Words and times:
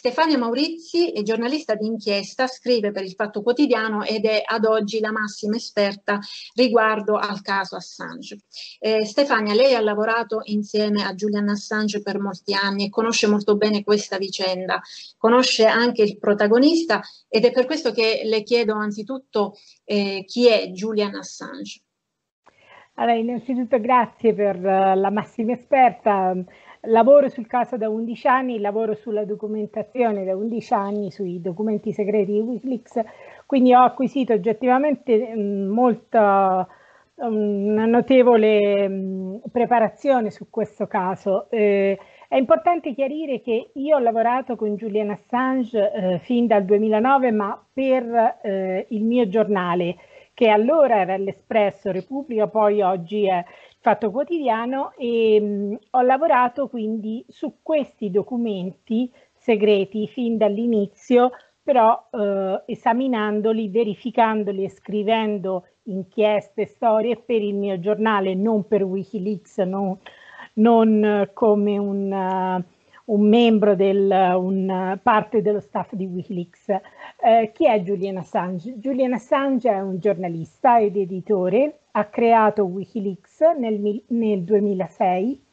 Stefania 0.00 0.38
Maurizi 0.38 1.12
è 1.12 1.20
giornalista 1.20 1.74
di 1.74 1.84
inchiesta, 1.84 2.46
scrive 2.46 2.90
per 2.90 3.04
il 3.04 3.12
Fatto 3.12 3.42
Quotidiano 3.42 4.02
ed 4.02 4.24
è 4.24 4.40
ad 4.42 4.64
oggi 4.64 4.98
la 4.98 5.12
massima 5.12 5.56
esperta 5.56 6.18
riguardo 6.54 7.18
al 7.18 7.42
caso 7.42 7.76
Assange. 7.76 8.38
Eh, 8.78 9.04
Stefania, 9.04 9.52
lei 9.52 9.74
ha 9.74 9.80
lavorato 9.82 10.40
insieme 10.44 11.04
a 11.04 11.12
Julian 11.12 11.50
Assange 11.50 12.00
per 12.00 12.18
molti 12.18 12.54
anni 12.54 12.86
e 12.86 12.88
conosce 12.88 13.26
molto 13.26 13.58
bene 13.58 13.84
questa 13.84 14.16
vicenda, 14.16 14.80
conosce 15.18 15.66
anche 15.66 16.00
il 16.00 16.16
protagonista 16.16 17.02
ed 17.28 17.44
è 17.44 17.52
per 17.52 17.66
questo 17.66 17.92
che 17.92 18.22
le 18.24 18.42
chiedo 18.42 18.72
anzitutto 18.76 19.58
eh, 19.84 20.24
chi 20.26 20.48
è 20.48 20.68
Julian 20.68 21.14
Assange. 21.16 21.82
Allora, 22.94 23.16
innanzitutto 23.16 23.78
grazie 23.80 24.34
per 24.34 24.56
uh, 24.56 24.98
la 24.98 25.10
massima 25.10 25.52
esperta. 25.52 26.34
Lavoro 26.84 27.28
sul 27.28 27.46
caso 27.46 27.76
da 27.76 27.90
11 27.90 28.26
anni, 28.26 28.58
lavoro 28.58 28.94
sulla 28.94 29.26
documentazione 29.26 30.24
da 30.24 30.34
11 30.34 30.72
anni 30.72 31.10
sui 31.10 31.40
documenti 31.40 31.92
segreti 31.92 32.32
di 32.32 32.40
Wikileaks, 32.40 33.00
quindi 33.44 33.74
ho 33.74 33.82
acquisito 33.82 34.32
oggettivamente 34.32 35.34
molta 35.36 36.66
una 37.16 37.84
notevole 37.84 39.40
preparazione 39.52 40.30
su 40.30 40.48
questo 40.48 40.86
caso. 40.86 41.50
Eh, 41.50 41.98
è 42.28 42.36
importante 42.36 42.94
chiarire 42.94 43.42
che 43.42 43.72
io 43.74 43.96
ho 43.96 43.98
lavorato 43.98 44.56
con 44.56 44.76
Julian 44.76 45.10
Assange 45.10 45.92
eh, 45.92 46.18
fin 46.20 46.46
dal 46.46 46.64
2009, 46.64 47.30
ma 47.30 47.62
per 47.72 48.38
eh, 48.42 48.86
il 48.88 49.04
mio 49.04 49.28
giornale, 49.28 49.96
che 50.32 50.48
allora 50.48 51.00
era 51.00 51.16
l'Espresso 51.18 51.90
Repubblica, 51.90 52.46
poi 52.46 52.80
oggi 52.80 53.28
è 53.28 53.44
Fatto 53.82 54.10
Quotidiano 54.10 54.92
e 54.98 55.40
mh, 55.40 55.78
ho 55.92 56.02
lavorato 56.02 56.68
quindi 56.68 57.24
su 57.28 57.60
questi 57.62 58.10
documenti 58.10 59.10
segreti 59.32 60.06
fin 60.06 60.36
dall'inizio, 60.36 61.30
però 61.62 62.08
eh, 62.10 62.62
esaminandoli, 62.66 63.70
verificandoli 63.70 64.64
e 64.64 64.68
scrivendo 64.68 65.64
inchieste, 65.84 66.66
storie 66.66 67.16
per 67.16 67.40
il 67.40 67.54
mio 67.54 67.80
giornale, 67.80 68.34
non 68.34 68.66
per 68.66 68.82
Wikileaks, 68.82 69.56
non, 69.60 69.98
non 70.54 71.30
come 71.32 71.78
un, 71.78 72.12
uh, 72.12 73.12
un 73.14 73.28
membro 73.28 73.74
del 73.74 74.10
un, 74.10 74.98
parte 75.02 75.40
dello 75.40 75.60
staff 75.60 75.94
di 75.94 76.04
Wikileaks. 76.04 76.68
Eh, 76.68 77.50
chi 77.54 77.66
è 77.66 77.80
Julian 77.80 78.18
Assange? 78.18 78.74
Julian 78.76 79.14
Assange 79.14 79.70
è 79.70 79.80
un 79.80 79.98
giornalista 79.98 80.78
ed 80.78 80.96
editore 80.96 81.79
ha 81.92 82.04
creato 82.06 82.64
Wikileaks 82.64 83.40
nel, 83.58 84.02
nel 84.08 84.42
2006 84.42 85.44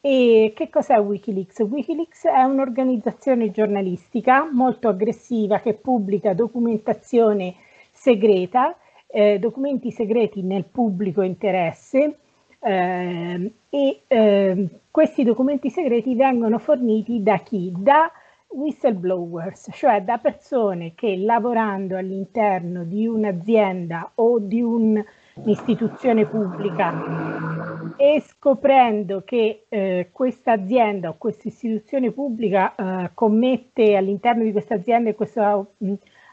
e 0.00 0.52
che 0.54 0.70
cos'è 0.70 0.98
Wikileaks? 0.98 1.60
Wikileaks 1.60 2.26
è 2.26 2.42
un'organizzazione 2.42 3.50
giornalistica 3.50 4.48
molto 4.50 4.88
aggressiva 4.88 5.58
che 5.60 5.74
pubblica 5.74 6.32
documentazione 6.32 7.54
segreta, 7.90 8.76
eh, 9.08 9.38
documenti 9.38 9.90
segreti 9.90 10.42
nel 10.42 10.64
pubblico 10.64 11.22
interesse 11.22 12.18
eh, 12.60 13.52
e 13.68 14.00
eh, 14.06 14.68
questi 14.90 15.24
documenti 15.24 15.70
segreti 15.70 16.14
vengono 16.14 16.58
forniti 16.58 17.22
da 17.22 17.38
chi? 17.38 17.72
Da 17.76 18.10
whistleblowers, 18.48 19.70
cioè 19.72 20.02
da 20.02 20.18
persone 20.18 20.94
che 20.94 21.16
lavorando 21.16 21.96
all'interno 21.96 22.84
di 22.84 23.06
un'azienda 23.06 24.12
o 24.14 24.38
di 24.38 24.62
un 24.62 25.02
un'istituzione 25.36 26.26
pubblica. 26.26 27.94
E 27.96 28.22
scoprendo 28.26 29.22
che 29.24 29.66
eh, 29.68 30.08
questa 30.12 30.52
azienda 30.52 31.10
o 31.10 31.16
questa 31.16 31.48
istituzione 31.48 32.10
pubblica 32.10 32.74
eh, 32.74 33.10
commette 33.14 33.96
all'interno 33.96 34.42
di 34.42 34.52
questa 34.52 34.74
azienda 34.74 35.10
e 35.10 35.14
questa 35.14 35.64
mh, 35.78 35.92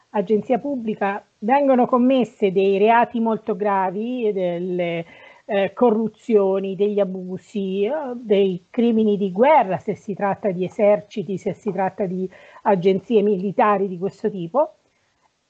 agenzia 0.09 0.59
pubblica 0.59 1.23
vengono 1.39 1.85
commesse 1.85 2.51
dei 2.51 2.77
reati 2.77 3.19
molto 3.19 3.55
gravi, 3.55 4.31
delle 4.33 5.05
eh, 5.45 5.73
corruzioni, 5.73 6.75
degli 6.75 6.99
abusi, 6.99 7.85
eh, 7.85 7.91
dei 8.15 8.65
crimini 8.69 9.17
di 9.17 9.31
guerra, 9.31 9.77
se 9.77 9.95
si 9.95 10.13
tratta 10.13 10.51
di 10.51 10.65
eserciti, 10.65 11.37
se 11.37 11.53
si 11.53 11.71
tratta 11.71 12.05
di 12.05 12.29
agenzie 12.63 13.21
militari 13.21 13.87
di 13.87 13.97
questo 13.97 14.29
tipo, 14.29 14.75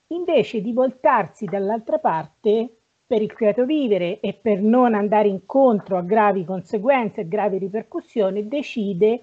invece 0.08 0.62
di 0.62 0.74
voltarsi 0.74 1.46
dall'altra 1.46 1.98
parte 1.98 2.78
per 3.06 3.22
il 3.22 3.34
quieto 3.34 3.66
vivere 3.66 4.20
e 4.20 4.34
per 4.34 4.62
non 4.62 4.94
andare 4.94 5.28
incontro 5.28 5.98
a 5.98 6.02
gravi 6.02 6.46
conseguenze 6.46 7.22
e 7.22 7.28
gravi 7.28 7.58
ripercussioni, 7.58 8.48
decide 8.48 9.22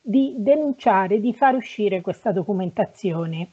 di 0.00 0.34
denunciare, 0.38 1.20
di 1.20 1.32
far 1.32 1.54
uscire 1.54 2.00
questa 2.00 2.32
documentazione. 2.32 3.48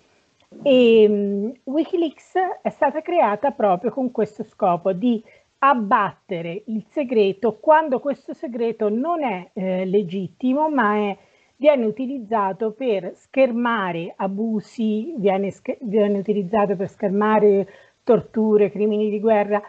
E 0.64 1.06
um, 1.08 1.54
Wikileaks 1.64 2.34
è 2.62 2.70
stata 2.70 3.02
creata 3.02 3.52
proprio 3.52 3.92
con 3.92 4.12
questo 4.12 4.44
scopo 4.44 4.92
di 4.94 5.24
abbattere 5.60 6.64
il 6.68 6.86
segreto 6.90 7.58
quando 7.60 8.00
questo 8.00 8.34
segreto 8.34 8.90
non 8.90 9.24
è 9.24 9.50
eh, 9.54 9.86
legittimo, 9.86 10.70
ma 10.70 10.96
è, 10.96 11.18
viene 11.58 11.86
utilizzato 11.86 12.72
per 12.72 13.12
schermare 13.16 14.14
abusi, 14.16 15.14
viene, 15.18 15.54
viene 15.82 16.18
utilizzato 16.18 16.76
per 16.76 16.90
schermare 16.90 17.68
torture, 18.10 18.72
crimini 18.72 19.12
di 19.12 19.20
guerra 19.20 19.62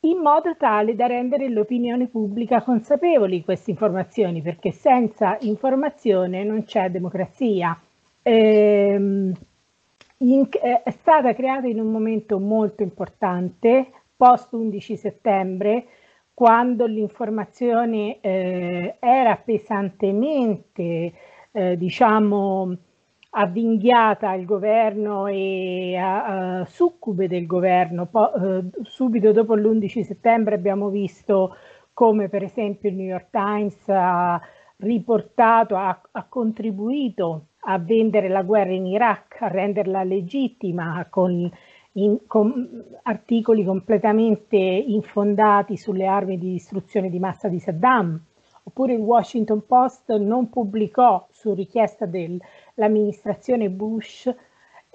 in 0.00 0.18
modo 0.18 0.56
tale 0.56 0.96
da 0.96 1.06
rendere 1.06 1.48
l'opinione 1.48 2.08
pubblica 2.08 2.60
consapevoli 2.60 3.38
di 3.38 3.44
queste 3.44 3.70
informazioni, 3.70 4.42
perché 4.42 4.72
senza 4.72 5.36
informazione 5.40 6.42
non 6.42 6.64
c'è 6.64 6.90
democrazia. 6.90 7.80
Ehm, 8.22 9.32
in, 10.18 10.48
eh, 10.60 10.82
è 10.82 10.90
stata 10.90 11.34
creata 11.34 11.68
in 11.68 11.78
un 11.80 11.92
momento 11.92 12.40
molto 12.40 12.82
importante, 12.82 13.90
post 14.16 14.52
11 14.52 14.96
settembre, 14.96 15.86
quando 16.34 16.86
l'informazione 16.86 18.18
eh, 18.20 18.96
era 18.98 19.36
pesantemente, 19.36 21.12
eh, 21.52 21.76
diciamo, 21.76 22.76
avvinghiata 23.38 24.30
al 24.30 24.44
governo 24.44 25.26
e 25.26 25.96
a, 25.96 26.60
a 26.60 26.64
succube 26.64 27.28
del 27.28 27.46
governo. 27.46 28.06
Po, 28.06 28.32
eh, 28.34 28.64
subito 28.82 29.32
dopo 29.32 29.54
l'11 29.54 30.02
settembre 30.02 30.54
abbiamo 30.54 30.88
visto 30.88 31.54
come 31.92 32.28
per 32.28 32.42
esempio 32.42 32.88
il 32.90 32.96
New 32.96 33.06
York 33.06 33.28
Times 33.30 33.88
ha 33.88 34.40
riportato, 34.78 35.76
ha, 35.76 35.98
ha 36.10 36.26
contribuito 36.28 37.46
a 37.68 37.78
vendere 37.78 38.28
la 38.28 38.42
guerra 38.42 38.72
in 38.72 38.86
Iraq, 38.86 39.40
a 39.40 39.48
renderla 39.48 40.02
legittima 40.02 41.06
con, 41.08 41.50
in, 41.92 42.18
con 42.26 42.84
articoli 43.02 43.64
completamente 43.64 44.56
infondati 44.56 45.76
sulle 45.76 46.06
armi 46.06 46.38
di 46.38 46.52
distruzione 46.52 47.10
di 47.10 47.18
massa 47.18 47.48
di 47.48 47.58
Saddam. 47.58 48.20
Oppure 48.64 48.94
il 48.94 49.00
Washington 49.00 49.64
Post 49.64 50.14
non 50.16 50.50
pubblicò 50.50 51.26
su 51.30 51.54
richiesta 51.54 52.04
del 52.04 52.38
l'amministrazione 52.76 53.68
Bush 53.68 54.32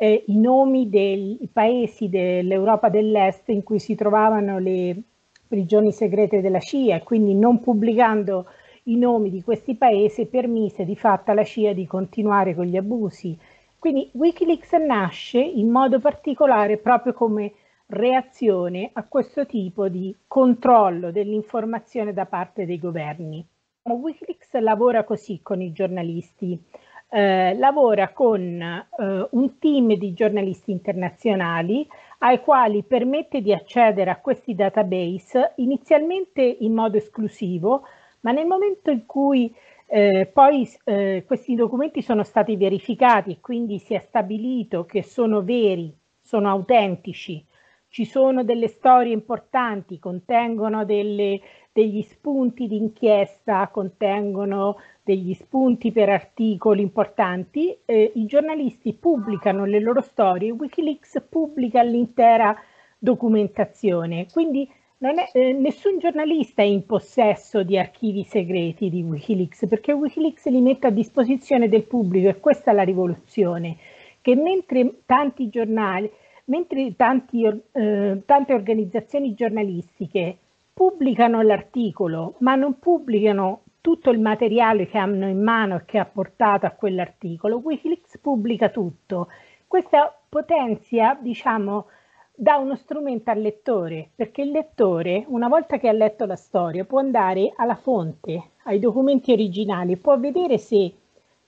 eh, 0.01 0.23
i 0.27 0.37
nomi 0.39 0.89
dei 0.89 1.47
paesi 1.53 2.09
dell'Europa 2.09 2.89
dell'Est 2.89 3.49
in 3.49 3.61
cui 3.61 3.77
si 3.77 3.93
trovavano 3.93 4.57
le 4.57 4.99
prigioni 5.47 5.91
segrete 5.91 6.41
della 6.41 6.59
CIA 6.59 6.95
e 6.95 7.03
quindi 7.03 7.35
non 7.35 7.59
pubblicando 7.59 8.47
i 8.85 8.97
nomi 8.97 9.29
di 9.29 9.43
questi 9.43 9.75
paesi 9.75 10.25
permise 10.25 10.85
di 10.85 10.95
fatto 10.95 11.29
alla 11.29 11.43
CIA 11.43 11.73
di 11.73 11.85
continuare 11.85 12.55
con 12.55 12.65
gli 12.65 12.77
abusi. 12.77 13.37
Quindi 13.77 14.09
Wikileaks 14.13 14.71
nasce 14.73 15.39
in 15.39 15.69
modo 15.69 15.99
particolare 15.99 16.77
proprio 16.77 17.13
come 17.13 17.51
reazione 17.85 18.89
a 18.93 19.03
questo 19.03 19.45
tipo 19.45 19.87
di 19.87 20.15
controllo 20.27 21.11
dell'informazione 21.11 22.11
da 22.11 22.25
parte 22.25 22.66
dei 22.66 22.79
governi. 22.79 23.45
Wikileaks 23.84 24.53
lavora 24.59 25.03
così 25.03 25.41
con 25.43 25.61
i 25.61 25.72
giornalisti 25.72 26.59
eh, 27.13 27.55
lavora 27.58 28.13
con 28.13 28.61
eh, 28.61 29.28
un 29.31 29.59
team 29.59 29.96
di 29.96 30.13
giornalisti 30.13 30.72
internazionali 30.72 31.85
ai 32.19 32.40
quali 32.40 32.84
permette 32.84 33.41
di 33.41 33.52
accedere 33.52 34.09
a 34.09 34.22
questi 34.22 34.55
database 34.55 35.53
inizialmente 35.58 36.41
in 36.41 36.73
modo 36.73 36.96
esclusivo, 36.96 37.84
ma 38.22 38.31
nel 38.31 38.46
momento 38.46 38.91
in 38.91 39.05
cui 39.05 39.53
eh, 39.87 40.29
poi 40.31 40.66
eh, 40.85 41.25
questi 41.28 41.53
documenti 41.55 42.02
sono 42.02 42.23
stati 42.23 42.55
verificati 42.55 43.31
e 43.31 43.40
quindi 43.41 43.79
si 43.79 43.93
è 43.93 43.99
stabilito 43.99 44.85
che 44.85 45.03
sono 45.03 45.41
veri, 45.43 45.93
sono 46.22 46.47
autentici, 46.47 47.46
ci 47.90 48.05
sono 48.05 48.46
delle 48.46 48.69
storie 48.69 49.11
importanti, 49.11 49.99
contengono 49.99 50.85
delle, 50.85 51.41
degli 51.73 52.02
spunti 52.03 52.67
di 52.67 52.78
inchiesta, 52.78 53.67
contengono 53.67 54.78
degli 55.03 55.33
spunti 55.33 55.91
per 55.91 56.09
articoli 56.09 56.81
importanti, 56.81 57.75
eh, 57.85 58.11
i 58.15 58.25
giornalisti 58.25 58.93
pubblicano 58.93 59.65
le 59.65 59.79
loro 59.79 60.01
storie, 60.01 60.51
Wikileaks 60.51 61.23
pubblica 61.27 61.81
l'intera 61.81 62.55
documentazione, 62.97 64.27
quindi 64.31 64.69
è, 64.99 65.31
eh, 65.33 65.53
nessun 65.53 65.97
giornalista 65.97 66.61
è 66.61 66.65
in 66.65 66.85
possesso 66.85 67.63
di 67.63 67.79
archivi 67.79 68.23
segreti 68.23 68.91
di 68.91 69.01
Wikileaks 69.01 69.65
perché 69.67 69.93
Wikileaks 69.93 70.45
li 70.45 70.61
mette 70.61 70.87
a 70.87 70.91
disposizione 70.91 71.67
del 71.67 71.85
pubblico 71.85 72.29
e 72.29 72.39
questa 72.39 72.69
è 72.69 72.73
la 72.75 72.83
rivoluzione, 72.83 73.77
che 74.21 74.35
mentre 74.35 74.99
tanti 75.07 75.49
giornali, 75.49 76.11
mentre 76.45 76.95
tanti, 76.95 77.43
eh, 77.43 78.21
tante 78.23 78.53
organizzazioni 78.53 79.33
giornalistiche 79.33 80.37
pubblicano 80.71 81.41
l'articolo 81.41 82.35
ma 82.39 82.53
non 82.55 82.77
pubblicano 82.77 83.63
tutto 83.81 84.11
il 84.11 84.19
materiale 84.19 84.87
che 84.87 84.97
hanno 84.97 85.28
in 85.28 85.41
mano 85.41 85.75
e 85.75 85.85
che 85.85 85.97
ha 85.97 86.05
portato 86.05 86.66
a 86.67 86.72
quell'articolo, 86.72 87.57
Wikileaks 87.57 88.19
pubblica 88.19 88.69
tutto. 88.69 89.28
Questa 89.67 90.16
potenzia, 90.29 91.17
diciamo, 91.19 91.87
dà 92.33 92.57
uno 92.57 92.75
strumento 92.75 93.31
al 93.31 93.41
lettore, 93.41 94.09
perché 94.16 94.43
il 94.43 94.51
lettore, 94.51 95.25
una 95.28 95.47
volta 95.47 95.78
che 95.78 95.89
ha 95.89 95.93
letto 95.93 96.25
la 96.25 96.35
storia, 96.35 96.85
può 96.85 96.99
andare 96.99 97.51
alla 97.55 97.75
fonte, 97.75 98.51
ai 98.63 98.79
documenti 98.79 99.31
originali, 99.31 99.97
può 99.97 100.17
vedere 100.19 100.57
se 100.57 100.93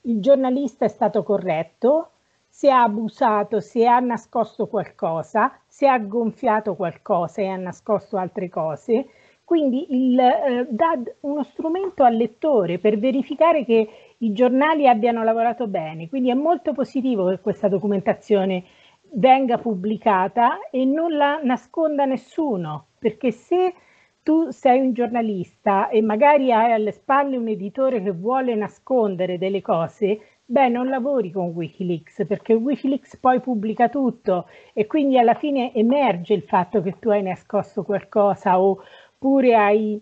il 0.01 0.19
giornalista 0.19 0.85
è 0.85 0.89
stato 0.89 1.23
corretto, 1.23 2.09
se 2.47 2.69
ha 2.69 2.83
abusato, 2.83 3.59
se 3.59 3.87
ha 3.87 3.99
nascosto 3.99 4.67
qualcosa, 4.67 5.59
se 5.67 5.87
ha 5.87 5.97
gonfiato 5.97 6.75
qualcosa 6.75 7.41
e 7.41 7.47
ha 7.47 7.55
nascosto 7.55 8.17
altre 8.17 8.49
cose. 8.49 9.07
Quindi 9.43 9.85
il, 9.89 10.17
eh, 10.19 10.67
dà 10.69 10.99
uno 11.21 11.43
strumento 11.43 12.03
al 12.03 12.15
lettore 12.15 12.79
per 12.79 12.97
verificare 12.97 13.65
che 13.65 13.87
i 14.19 14.31
giornali 14.33 14.87
abbiano 14.87 15.23
lavorato 15.23 15.67
bene. 15.67 16.07
Quindi 16.09 16.29
è 16.29 16.33
molto 16.33 16.73
positivo 16.73 17.29
che 17.29 17.39
questa 17.39 17.67
documentazione 17.67 18.63
venga 19.15 19.57
pubblicata 19.57 20.69
e 20.71 20.85
non 20.85 21.15
la 21.15 21.39
nasconda 21.43 22.05
nessuno, 22.05 22.87
perché 22.97 23.31
se 23.31 23.73
tu 24.23 24.49
sei 24.51 24.79
un 24.79 24.93
giornalista 24.93 25.89
e 25.89 26.01
magari 26.01 26.51
hai 26.51 26.71
alle 26.71 26.91
spalle 26.91 27.35
un 27.37 27.47
editore 27.49 28.01
che 28.01 28.11
vuole 28.11 28.55
nascondere 28.55 29.37
delle 29.37 29.61
cose, 29.61 30.19
beh, 30.45 30.69
non 30.69 30.87
lavori 30.87 31.29
con 31.31 31.47
Wikileaks, 31.49 32.25
perché 32.25 32.53
Wikileaks 32.53 33.17
poi 33.17 33.41
pubblica 33.41 33.89
tutto 33.89 34.47
e 34.73 34.87
quindi 34.87 35.17
alla 35.17 35.33
fine 35.33 35.73
emerge 35.73 36.33
il 36.33 36.43
fatto 36.43 36.81
che 36.81 36.97
tu 36.99 37.09
hai 37.09 37.21
nascosto 37.21 37.83
qualcosa 37.83 38.59
oppure 39.23 39.55
hai 39.55 40.01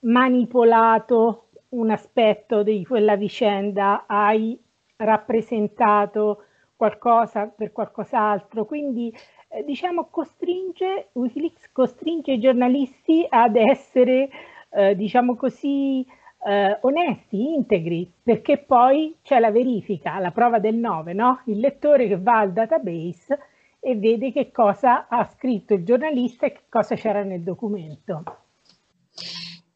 manipolato 0.00 1.50
un 1.70 1.90
aspetto 1.90 2.64
di 2.64 2.84
quella 2.84 3.14
vicenda, 3.14 4.02
hai 4.08 4.58
rappresentato 4.96 6.42
qualcosa 6.74 7.46
per 7.46 7.70
qualcos'altro, 7.70 8.64
quindi 8.64 9.14
eh, 9.48 9.62
diciamo 9.62 10.08
costringe, 10.10 11.10
Wikileaks 11.12 11.70
costringe 11.70 12.32
i 12.32 12.40
giornalisti 12.40 13.24
ad 13.28 13.54
essere, 13.54 14.28
eh, 14.70 14.96
diciamo 14.96 15.36
così, 15.36 16.04
eh, 16.44 16.78
onesti, 16.80 17.54
integri, 17.54 18.10
perché 18.20 18.58
poi 18.58 19.18
c'è 19.22 19.38
la 19.38 19.52
verifica, 19.52 20.18
la 20.18 20.32
prova 20.32 20.58
del 20.58 20.74
9, 20.74 21.12
no? 21.12 21.42
Il 21.44 21.60
lettore 21.60 22.08
che 22.08 22.18
va 22.18 22.40
al 22.40 22.52
database 22.52 23.38
e 23.78 23.94
vede 23.94 24.32
che 24.32 24.50
cosa 24.50 25.06
ha 25.06 25.24
scritto 25.26 25.74
il 25.74 25.84
giornalista 25.84 26.46
e 26.46 26.52
che 26.52 26.62
cosa 26.68 26.96
c'era 26.96 27.22
nel 27.22 27.42
documento. 27.42 28.46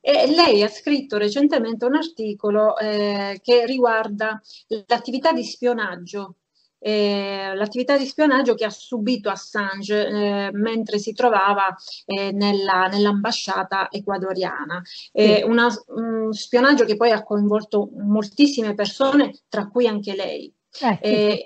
E 0.01 0.27
lei 0.27 0.63
ha 0.63 0.69
scritto 0.69 1.17
recentemente 1.17 1.85
un 1.85 1.95
articolo 1.95 2.77
eh, 2.77 3.41
che 3.43 3.65
riguarda 3.67 4.41
l'attività 4.87 5.33
di 5.33 5.45
spionaggio 5.45 6.37
eh, 6.85 7.53
l'attività 7.55 7.97
di 7.97 8.05
spionaggio 8.05 8.55
che 8.55 8.65
ha 8.65 8.71
subito 8.71 9.31
Assange 9.31 10.05
eh, 10.05 10.51
mentre 10.53 10.99
si 10.99 11.13
trovava 11.13 11.73
eh, 12.05 12.33
nella, 12.33 12.89
nell'ambasciata 12.89 13.89
ecuadoriana. 13.89 14.83
Sì. 14.85 15.43
Una, 15.45 15.69
un 15.95 16.33
spionaggio 16.33 16.85
che 16.85 16.97
poi 16.97 17.13
ha 17.13 17.23
coinvolto 17.23 17.89
moltissime 17.95 18.75
persone, 18.75 19.43
tra 19.49 19.69
cui 19.69 19.87
anche 19.87 20.17
lei. 20.17 20.53
Eh, 20.81 20.99
eh, 21.01 21.45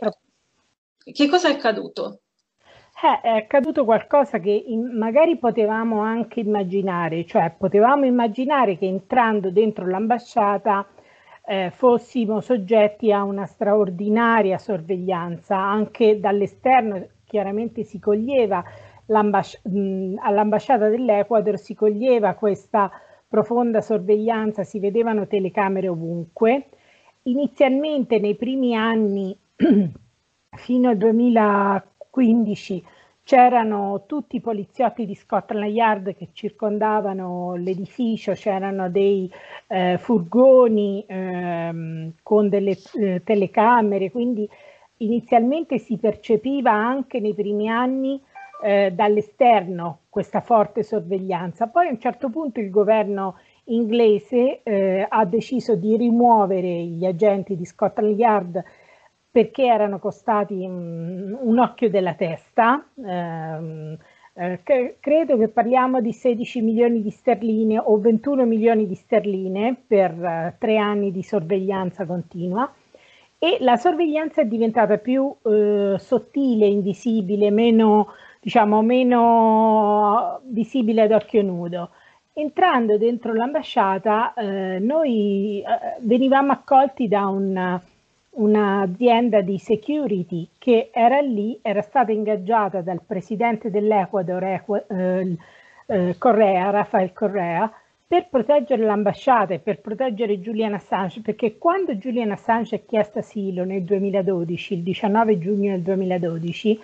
che 1.12 1.28
cosa 1.28 1.48
è 1.48 1.52
accaduto? 1.52 2.22
Eh, 2.98 3.20
è 3.20 3.28
accaduto 3.28 3.84
qualcosa 3.84 4.38
che 4.38 4.50
in, 4.50 4.96
magari 4.96 5.36
potevamo 5.36 6.00
anche 6.00 6.40
immaginare, 6.40 7.26
cioè 7.26 7.52
potevamo 7.56 8.06
immaginare 8.06 8.78
che 8.78 8.86
entrando 8.86 9.50
dentro 9.50 9.86
l'ambasciata 9.86 10.86
eh, 11.44 11.70
fossimo 11.74 12.40
soggetti 12.40 13.12
a 13.12 13.22
una 13.22 13.44
straordinaria 13.44 14.56
sorveglianza 14.56 15.56
anche 15.56 16.18
dall'esterno 16.18 17.06
chiaramente 17.24 17.84
si 17.84 17.98
coglieva 17.98 18.64
all'ambasciata 19.08 20.88
dell'Ecuador 20.88 21.58
si 21.58 21.74
coglieva 21.74 22.34
questa 22.34 22.90
profonda 23.28 23.80
sorveglianza, 23.80 24.64
si 24.64 24.80
vedevano 24.80 25.26
telecamere 25.26 25.88
ovunque. 25.88 26.68
Inizialmente 27.24 28.18
nei 28.18 28.36
primi 28.36 28.74
anni 28.74 29.36
fino 30.56 30.88
al 30.88 30.96
2015 32.16 32.84
c'erano 33.22 34.04
tutti 34.06 34.36
i 34.36 34.40
poliziotti 34.40 35.04
di 35.04 35.14
Scotland 35.14 35.72
Yard 35.72 36.14
che 36.14 36.28
circondavano 36.32 37.56
l'edificio, 37.56 38.32
c'erano 38.32 38.88
dei 38.88 39.30
eh, 39.66 39.98
furgoni 39.98 41.04
ehm, 41.06 42.12
con 42.22 42.48
delle 42.48 42.78
eh, 42.94 43.22
telecamere, 43.24 44.12
quindi 44.12 44.48
inizialmente 44.98 45.78
si 45.78 45.98
percepiva 45.98 46.70
anche 46.70 47.18
nei 47.18 47.34
primi 47.34 47.68
anni 47.68 48.22
eh, 48.62 48.92
dall'esterno 48.94 50.02
questa 50.08 50.40
forte 50.40 50.84
sorveglianza. 50.84 51.66
Poi 51.66 51.88
a 51.88 51.90
un 51.90 51.98
certo 51.98 52.30
punto 52.30 52.60
il 52.60 52.70
governo 52.70 53.38
inglese 53.64 54.62
eh, 54.62 55.04
ha 55.08 55.24
deciso 55.24 55.74
di 55.74 55.96
rimuovere 55.96 56.68
gli 56.68 57.04
agenti 57.04 57.56
di 57.56 57.64
Scotland 57.64 58.16
Yard 58.16 58.64
perché 59.36 59.66
erano 59.66 59.98
costati 59.98 60.54
um, 60.64 61.36
un 61.38 61.58
occhio 61.58 61.90
della 61.90 62.14
testa. 62.14 62.82
Ehm, 63.04 63.94
eh, 64.32 64.60
credo 64.98 65.36
che 65.36 65.48
parliamo 65.48 66.00
di 66.00 66.14
16 66.14 66.62
milioni 66.62 67.02
di 67.02 67.10
sterline 67.10 67.78
o 67.78 68.00
21 68.00 68.46
milioni 68.46 68.86
di 68.86 68.94
sterline 68.94 69.76
per 69.86 70.10
eh, 70.12 70.56
tre 70.58 70.78
anni 70.78 71.12
di 71.12 71.22
sorveglianza 71.22 72.06
continua 72.06 72.72
e 73.38 73.58
la 73.60 73.76
sorveglianza 73.76 74.40
è 74.40 74.46
diventata 74.46 74.96
più 74.96 75.30
eh, 75.44 75.96
sottile, 75.98 76.66
invisibile, 76.66 77.50
meno, 77.50 78.14
diciamo, 78.40 78.80
meno 78.80 80.40
visibile 80.44 81.02
ad 81.02 81.12
occhio 81.12 81.42
nudo. 81.42 81.90
Entrando 82.32 82.96
dentro 82.96 83.34
l'ambasciata, 83.34 84.34
noi 84.80 85.62
venivamo 86.00 86.52
accolti 86.52 87.08
da 87.08 87.26
un 87.26 87.80
un'azienda 88.36 89.40
di 89.40 89.58
security 89.58 90.48
che 90.58 90.90
era 90.92 91.20
lì, 91.20 91.58
era 91.62 91.82
stata 91.82 92.12
ingaggiata 92.12 92.80
dal 92.80 93.00
presidente 93.06 93.70
dell'Ecuador, 93.70 94.42
eh, 94.44 95.36
eh, 95.86 96.14
Correa, 96.18 96.70
Rafael 96.70 97.12
Correa, 97.12 97.70
per 98.08 98.28
proteggere 98.28 98.84
l'ambasciata 98.84 99.54
e 99.54 99.58
per 99.58 99.80
proteggere 99.80 100.38
Julian 100.38 100.74
Assange, 100.74 101.22
perché 101.22 101.58
quando 101.58 101.94
Julian 101.94 102.30
Assange 102.30 102.76
ha 102.76 102.80
chiesto 102.86 103.18
asilo 103.18 103.64
nel 103.64 103.82
2012, 103.82 104.74
il 104.74 104.82
19 104.82 105.38
giugno 105.38 105.72
del 105.72 105.82
2012, 105.82 106.80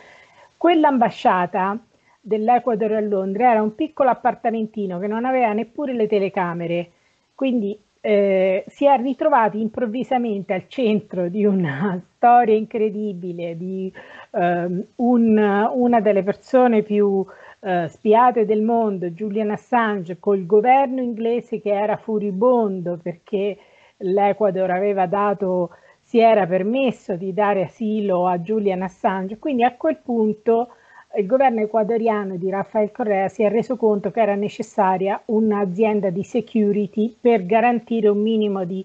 quell'ambasciata 0.56 1.78
dell'Ecuador 2.21 2.92
a 2.92 3.00
Londra 3.00 3.50
era 3.50 3.62
un 3.62 3.75
piccolo 3.75 4.11
appartamentino 4.11 4.99
che 4.99 5.06
non 5.06 5.25
aveva 5.25 5.52
neppure 5.52 5.92
le 5.92 6.09
telecamere, 6.09 6.90
quindi 7.35 7.78
eh, 8.04 8.64
si 8.66 8.85
è 8.85 8.97
ritrovati 9.00 9.61
improvvisamente 9.61 10.52
al 10.52 10.64
centro 10.66 11.28
di 11.28 11.44
una 11.44 12.02
storia 12.16 12.56
incredibile 12.56 13.56
di 13.56 13.92
eh, 14.32 14.87
un, 14.97 15.71
una 15.73 16.00
delle 16.00 16.25
persone 16.25 16.82
più 16.82 17.25
eh, 17.61 17.87
spiate 17.88 18.44
del 18.44 18.62
mondo, 18.62 19.06
Julian 19.11 19.52
Assange, 19.52 20.18
col 20.18 20.44
governo 20.47 21.00
inglese 21.00 21.61
che 21.61 21.73
era 21.73 21.97
furibondo 21.97 22.99
perché 23.00 23.56
l'Ecuador 23.99 24.71
aveva 24.73 25.06
dato, 25.06 25.71
si 26.00 26.18
era 26.18 26.44
permesso 26.44 27.14
di 27.14 27.32
dare 27.32 27.62
asilo 27.62 28.26
a 28.26 28.38
Julian 28.38 28.82
Assange. 28.82 29.38
Quindi 29.38 29.62
a 29.62 29.76
quel 29.76 29.99
punto 29.99 30.71
il 31.14 31.26
governo 31.26 31.61
ecuadoriano 31.61 32.37
di 32.37 32.49
Rafael 32.49 32.90
Correa 32.90 33.28
si 33.28 33.42
è 33.42 33.50
reso 33.50 33.76
conto 33.76 34.11
che 34.11 34.21
era 34.21 34.35
necessaria 34.35 35.21
un'azienda 35.26 36.11
di 36.11 36.23
security 36.25 37.14
per 37.21 37.45
garantire 37.45 38.09
un 38.09 38.21
minimo 38.21 38.64
di 38.64 38.85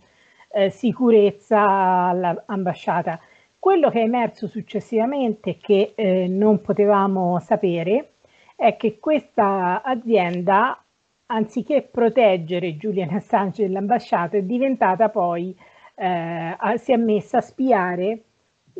eh, 0.49 0.69
sicurezza 0.69 1.61
all'ambasciata. 1.61 3.19
Quello 3.57 3.89
che 3.89 4.01
è 4.01 4.03
emerso 4.03 4.47
successivamente, 4.47 5.57
che 5.57 5.93
eh, 5.95 6.27
non 6.27 6.61
potevamo 6.61 7.39
sapere, 7.39 8.13
è 8.55 8.75
che 8.75 8.99
questa 8.99 9.81
azienda, 9.83 10.83
anziché 11.27 11.81
proteggere 11.81 12.75
Julian 12.75 13.13
Assange 13.13 13.63
dell'ambasciata, 13.63 14.37
è 14.37 14.41
diventata 14.43 15.09
poi, 15.09 15.55
eh, 15.95 16.55
si 16.77 16.91
è 16.91 16.97
messa 16.97 17.37
a 17.37 17.41
spiare 17.41 18.23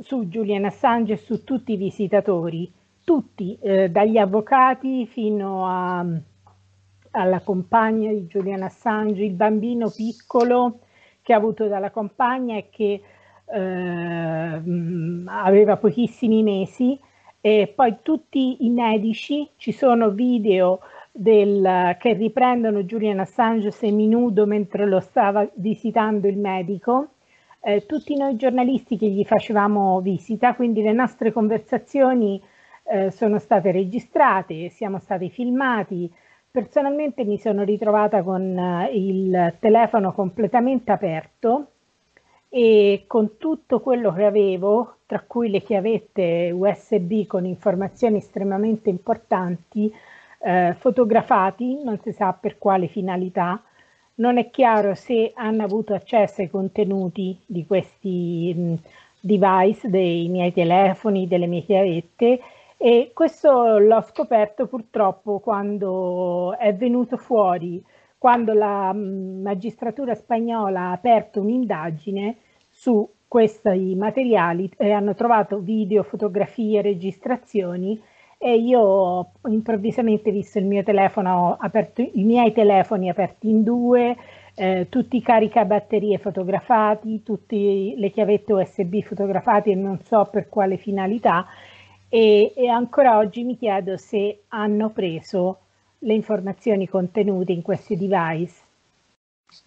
su 0.02 0.26
Julian 0.26 0.66
Assange 0.66 1.14
e 1.14 1.18
su 1.18 1.44
tutti 1.44 1.74
i 1.74 1.78
visitatori 1.78 2.72
tutti, 3.08 3.58
eh, 3.62 3.90
dagli 3.90 4.18
avvocati 4.18 5.08
fino 5.08 5.66
a, 5.66 6.06
alla 7.12 7.40
compagna 7.40 8.12
di 8.12 8.26
Julian 8.28 8.64
Assange, 8.64 9.24
il 9.24 9.32
bambino 9.32 9.90
piccolo 9.90 10.80
che 11.22 11.32
ha 11.32 11.38
avuto 11.38 11.68
dalla 11.68 11.90
compagna 11.90 12.58
e 12.58 12.68
che 12.70 13.02
eh, 13.46 14.62
aveva 15.26 15.78
pochissimi 15.78 16.44
mesi. 16.44 17.00
E 17.40 17.72
poi 17.74 18.00
tutti 18.02 18.66
i 18.66 18.70
medici, 18.72 19.50
ci 19.56 19.72
sono 19.72 20.10
video 20.10 20.82
del, 21.10 21.96
che 21.98 22.12
riprendono 22.12 22.84
Julian 22.84 23.20
Assange 23.20 23.72
seminudo 23.72 24.46
mentre 24.46 24.86
lo 24.86 25.00
stava 25.00 25.50
visitando 25.54 26.28
il 26.28 26.38
medico, 26.38 27.12
eh, 27.62 27.86
tutti 27.86 28.18
noi 28.18 28.36
giornalisti 28.36 28.98
che 28.98 29.08
gli 29.08 29.24
facevamo 29.24 30.02
visita, 30.02 30.56
quindi 30.56 30.82
le 30.82 30.92
nostre 30.92 31.32
conversazioni 31.32 32.42
eh, 32.90 33.12
sono 33.12 33.40
state 33.40 33.72
registrate, 33.72 34.70
siamo 34.70 35.00
stati 35.00 35.30
filmati. 35.30 36.12
Personalmente 36.50 37.24
mi 37.26 37.38
sono 37.38 37.64
ritrovata 37.64 38.24
con 38.24 38.58
eh, 38.58 38.90
il 38.94 39.56
telefono 39.60 40.14
completamente 40.14 40.92
aperto 40.92 41.68
e 42.50 43.04
con 43.08 43.38
tutto 43.38 43.82
quello 43.82 44.14
che 44.14 44.24
avevo, 44.24 44.98
tra 45.06 45.22
cui 45.26 45.50
le 45.50 45.62
chiavette 45.62 46.52
USB 46.54 47.26
con 47.28 47.46
informazioni 47.46 48.18
estremamente 48.18 48.90
importanti, 48.90 49.94
eh, 50.40 50.74
fotografati, 50.78 51.84
non 51.84 52.00
si 52.00 52.12
sa 52.14 52.32
per 52.34 52.58
quale 52.58 52.88
finalità. 52.88 53.62
Non 54.16 54.38
è 54.38 54.50
chiaro 54.50 54.96
se 54.96 55.32
hanno 55.36 55.64
avuto 55.64 55.94
accesso 55.94 56.42
ai 56.42 56.50
contenuti 56.50 57.38
di 57.46 57.66
questi 57.68 58.80
device, 59.20 59.90
dei 59.90 60.28
miei 60.30 60.54
telefoni, 60.54 61.28
delle 61.28 61.48
mie 61.48 61.64
chiavette 61.64 62.40
e 62.78 63.12
questo 63.14 63.80
l'ho 63.80 64.02
scoperto 64.02 64.68
purtroppo 64.68 65.40
quando 65.40 66.56
è 66.58 66.74
venuto 66.76 67.18
fuori, 67.18 67.84
quando 68.18 68.54
la 68.54 68.94
magistratura 68.94 70.14
spagnola 70.14 70.82
ha 70.82 70.92
aperto 70.92 71.42
un'indagine 71.42 72.38
su 72.70 73.08
questi 73.28 73.96
materiali 73.96 74.70
e 74.78 74.92
hanno 74.92 75.16
trovato 75.16 75.60
video, 75.60 76.04
fotografie, 76.04 76.82
registrazioni 76.82 78.02
e 78.38 78.56
io 78.56 78.80
ho 78.80 79.32
improvvisamente 79.48 80.32
visto 80.32 80.60
il 80.60 80.66
mio 80.66 80.84
telefono 80.84 81.58
aperto, 81.60 82.02
i 82.02 82.24
miei 82.24 82.52
telefoni 82.54 83.10
aperti 83.10 83.50
in 83.50 83.64
due, 83.64 84.16
eh, 84.56 84.88
tutti 84.90 85.18
i 85.18 85.22
caricabatterie 85.22 86.20
fotografati, 86.20 87.24
tutte 87.24 87.56
le 87.56 88.12
chiavette 88.12 88.54
USB 88.54 89.02
fotografate 89.02 89.72
e 89.72 89.76
non 89.76 90.00
so 90.04 90.28
per 90.32 90.50
quale 90.50 90.78
finalità 90.78 91.48
e, 92.10 92.54
e 92.56 92.68
ancora 92.68 93.18
oggi 93.18 93.44
mi 93.44 93.58
chiedo 93.58 93.98
se 93.98 94.44
hanno 94.50 94.90
preso 94.90 95.60
le 96.00 96.14
informazioni 96.14 96.88
contenute 96.88 97.52
in 97.52 97.62
questi 97.62 97.98
device. 97.98 98.62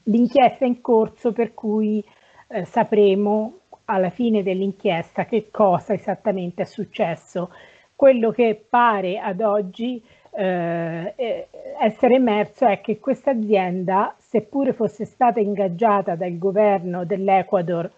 L'inchiesta 0.04 0.64
è 0.64 0.68
in 0.68 0.80
corso 0.80 1.32
per 1.32 1.54
cui 1.54 2.04
eh, 2.48 2.64
sapremo 2.64 3.58
alla 3.86 4.10
fine 4.10 4.42
dell'inchiesta 4.42 5.24
che 5.24 5.48
cosa 5.50 5.94
esattamente 5.94 6.62
è 6.62 6.66
successo. 6.66 7.50
Quello 7.94 8.30
che 8.30 8.62
pare 8.68 9.18
ad 9.18 9.40
oggi 9.40 10.02
eh, 10.32 11.46
essere 11.80 12.14
emerso 12.14 12.66
è 12.66 12.80
che 12.80 12.98
questa 12.98 13.32
azienda, 13.32 14.14
seppure 14.18 14.72
fosse 14.72 15.04
stata 15.04 15.40
ingaggiata 15.40 16.14
dal 16.14 16.38
governo 16.38 17.04
dell'Ecuador 17.04 17.90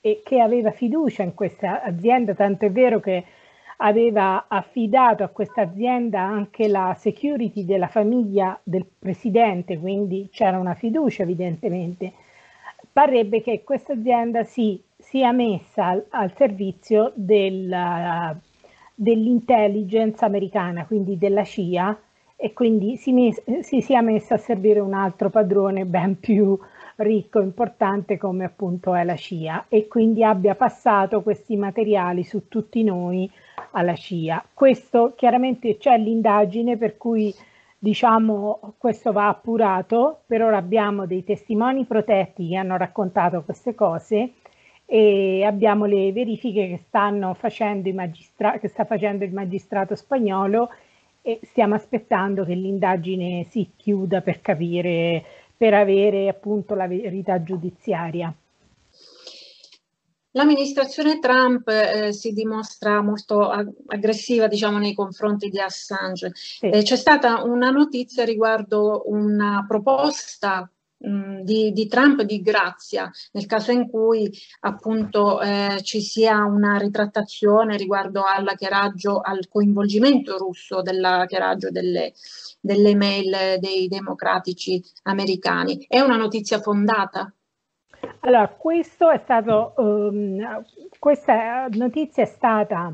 e 0.00 0.20
che 0.24 0.40
aveva 0.40 0.72
fiducia 0.72 1.22
in 1.22 1.34
questa 1.34 1.82
azienda, 1.82 2.34
tanto 2.34 2.66
è 2.66 2.70
vero 2.70 2.98
che 2.98 3.24
aveva 3.84 4.46
affidato 4.48 5.24
a 5.24 5.28
questa 5.28 5.62
azienda 5.62 6.20
anche 6.20 6.68
la 6.68 6.96
security 6.98 7.64
della 7.64 7.88
famiglia 7.88 8.58
del 8.62 8.86
presidente, 8.98 9.78
quindi 9.78 10.28
c'era 10.30 10.58
una 10.58 10.74
fiducia 10.74 11.24
evidentemente. 11.24 12.12
Parrebbe 12.92 13.42
che 13.42 13.64
questa 13.64 13.94
azienda 13.94 14.44
si 14.44 14.80
sia 14.96 15.32
messa 15.32 15.86
al, 15.86 16.06
al 16.10 16.32
servizio 16.36 17.12
del, 17.14 18.38
dell'intelligence 18.94 20.24
americana, 20.24 20.86
quindi 20.86 21.18
della 21.18 21.44
CIA, 21.44 21.98
e 22.36 22.52
quindi 22.52 22.96
si, 22.96 23.12
mes- 23.12 23.42
si 23.60 23.80
sia 23.80 24.00
messa 24.00 24.34
a 24.34 24.38
servire 24.38 24.80
un 24.80 24.94
altro 24.94 25.30
padrone 25.30 25.86
ben 25.86 26.18
più 26.18 26.58
ricco 26.96 27.40
e 27.40 27.44
importante 27.44 28.16
come 28.16 28.44
appunto 28.44 28.94
è 28.94 29.02
la 29.04 29.16
CIA 29.16 29.66
e 29.68 29.88
quindi 29.88 30.22
abbia 30.24 30.54
passato 30.54 31.22
questi 31.22 31.56
materiali 31.56 32.22
su 32.24 32.48
tutti 32.48 32.82
noi 32.82 33.30
alla 33.72 33.94
CIA. 33.94 34.44
Questo 34.54 35.12
chiaramente 35.16 35.76
c'è 35.76 35.98
l'indagine 35.98 36.76
per 36.76 36.96
cui 36.96 37.34
diciamo 37.78 38.74
questo 38.78 39.12
va 39.12 39.28
appurato, 39.28 40.20
per 40.26 40.42
ora 40.42 40.56
abbiamo 40.56 41.04
dei 41.06 41.24
testimoni 41.24 41.84
protetti 41.84 42.48
che 42.48 42.56
hanno 42.56 42.76
raccontato 42.76 43.42
queste 43.42 43.74
cose 43.74 44.34
e 44.86 45.42
abbiamo 45.44 45.86
le 45.86 46.12
verifiche 46.12 46.68
che, 46.68 46.76
stanno 46.86 47.34
facendo 47.34 47.88
i 47.88 47.92
magistra- 47.92 48.58
che 48.58 48.68
sta 48.68 48.84
facendo 48.84 49.24
il 49.24 49.32
magistrato 49.32 49.94
spagnolo 49.94 50.68
e 51.22 51.40
stiamo 51.42 51.74
aspettando 51.74 52.44
che 52.44 52.54
l'indagine 52.54 53.44
si 53.48 53.72
chiuda 53.76 54.20
per 54.20 54.40
capire, 54.40 55.24
per 55.56 55.74
avere 55.74 56.28
appunto 56.28 56.74
la 56.74 56.86
verità 56.86 57.42
giudiziaria. 57.42 58.32
L'amministrazione 60.32 61.18
Trump 61.18 61.68
eh, 61.68 62.12
si 62.12 62.32
dimostra 62.32 63.02
molto 63.02 63.48
ag- 63.48 63.72
aggressiva 63.86 64.46
diciamo, 64.46 64.78
nei 64.78 64.94
confronti 64.94 65.48
di 65.48 65.60
Assange. 65.60 66.32
Sì. 66.34 66.68
Eh, 66.68 66.82
c'è 66.82 66.96
stata 66.96 67.42
una 67.42 67.70
notizia 67.70 68.24
riguardo 68.24 69.02
una 69.06 69.64
proposta 69.68 70.70
di, 71.02 71.72
di, 71.72 71.86
Trump 71.88 72.22
di 72.22 72.40
grazia 72.40 73.10
nel 73.32 73.46
caso 73.46 73.72
in 73.72 73.88
cui 73.88 74.30
appunto 74.60 75.40
eh, 75.40 75.80
ci 75.82 76.00
sia 76.00 76.44
una 76.44 76.76
ritrattazione 76.76 77.76
riguardo 77.76 78.22
al 78.22 79.48
coinvolgimento 79.48 80.38
russo 80.38 80.80
dell'hackeraggio 80.80 81.70
delle, 81.70 82.12
delle 82.60 82.94
mail 82.94 83.58
dei 83.58 83.88
democratici 83.88 84.82
americani. 85.02 85.84
È 85.88 85.98
una 85.98 86.16
notizia 86.16 86.60
fondata? 86.60 87.32
Allora, 88.20 88.48
questo 88.48 89.10
è 89.10 89.18
stato, 89.18 89.74
um, 89.76 90.62
questa 90.98 91.66
notizia 91.70 92.22
è 92.22 92.26
stata 92.26 92.92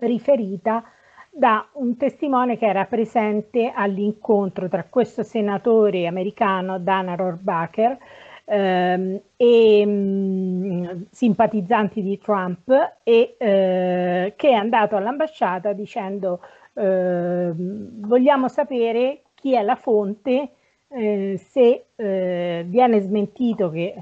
riferita 0.00 0.84
da 1.30 1.68
un 1.74 1.96
testimone 1.96 2.56
che 2.58 2.66
era 2.66 2.84
presente 2.84 3.72
all'incontro 3.74 4.68
tra 4.68 4.84
questo 4.88 5.22
senatore 5.22 6.06
americano, 6.06 6.78
Dana 6.78 7.14
Rohrabacher, 7.14 7.98
ehm, 8.44 9.20
e 9.36 9.86
mh, 9.86 11.06
simpatizzanti 11.10 12.02
di 12.02 12.18
Trump 12.18 12.70
e 13.02 13.36
eh, 13.38 14.34
che 14.36 14.48
è 14.48 14.54
andato 14.54 14.96
all'ambasciata 14.96 15.72
dicendo 15.72 16.40
eh, 16.74 17.52
vogliamo 17.54 18.48
sapere 18.48 19.22
chi 19.34 19.54
è 19.54 19.62
la 19.62 19.76
fonte 19.76 20.50
eh, 20.88 21.38
se 21.50 21.86
eh, 21.94 22.64
viene 22.66 23.00
smentito 23.00 23.70
che 23.70 23.94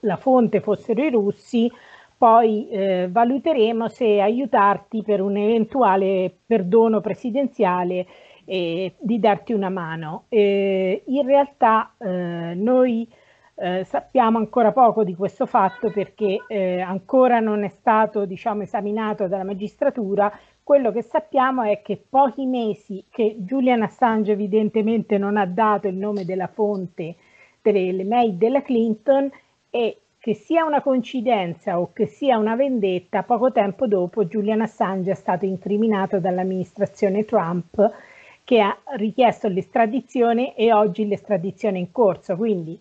la 0.00 0.16
fonte 0.16 0.60
fossero 0.60 1.02
i 1.02 1.10
russi, 1.10 1.70
poi 2.16 2.68
eh, 2.68 3.08
valuteremo 3.10 3.88
se 3.88 4.20
aiutarti 4.20 5.02
per 5.02 5.20
un 5.20 5.36
eventuale 5.36 6.32
perdono 6.46 7.00
presidenziale 7.00 8.06
e 8.44 8.94
di 8.98 9.18
darti 9.18 9.52
una 9.52 9.68
mano. 9.68 10.24
in 10.28 11.26
realtà 11.26 11.94
eh, 11.98 12.54
noi 12.54 13.08
eh, 13.54 13.84
sappiamo 13.84 14.38
ancora 14.38 14.72
poco 14.72 15.04
di 15.04 15.14
questo 15.14 15.46
fatto 15.46 15.90
perché 15.90 16.44
eh, 16.48 16.80
ancora 16.80 17.38
non 17.38 17.64
è 17.64 17.68
stato 17.68 18.24
diciamo, 18.24 18.62
esaminato 18.62 19.28
dalla 19.28 19.44
magistratura 19.44 20.32
quello 20.62 20.92
che 20.92 21.02
sappiamo 21.02 21.62
è 21.62 21.82
che 21.82 22.02
pochi 22.08 22.46
mesi 22.46 23.04
che 23.10 23.36
Julian 23.38 23.82
Assange 23.82 24.32
evidentemente 24.32 25.18
non 25.18 25.36
ha 25.36 25.46
dato 25.46 25.88
il 25.88 25.96
nome 25.96 26.24
della 26.24 26.46
fonte 26.46 27.16
delle 27.60 28.04
mail 28.04 28.34
della 28.34 28.62
Clinton 28.62 29.30
e 29.70 29.98
che 30.18 30.34
sia 30.34 30.64
una 30.64 30.82
coincidenza 30.82 31.80
o 31.80 31.92
che 31.92 32.06
sia 32.06 32.38
una 32.38 32.54
vendetta, 32.54 33.24
poco 33.24 33.50
tempo 33.50 33.88
dopo 33.88 34.24
Julian 34.24 34.60
Assange 34.60 35.10
è 35.10 35.14
stato 35.14 35.44
incriminato 35.44 36.20
dall'amministrazione 36.20 37.24
Trump 37.24 37.92
che 38.44 38.60
ha 38.60 38.76
richiesto 38.96 39.48
l'estradizione 39.48 40.54
e 40.54 40.72
oggi 40.72 41.08
l'estradizione 41.08 41.78
è 41.78 41.80
in 41.80 41.90
corso. 41.90 42.36
Quindi 42.36 42.78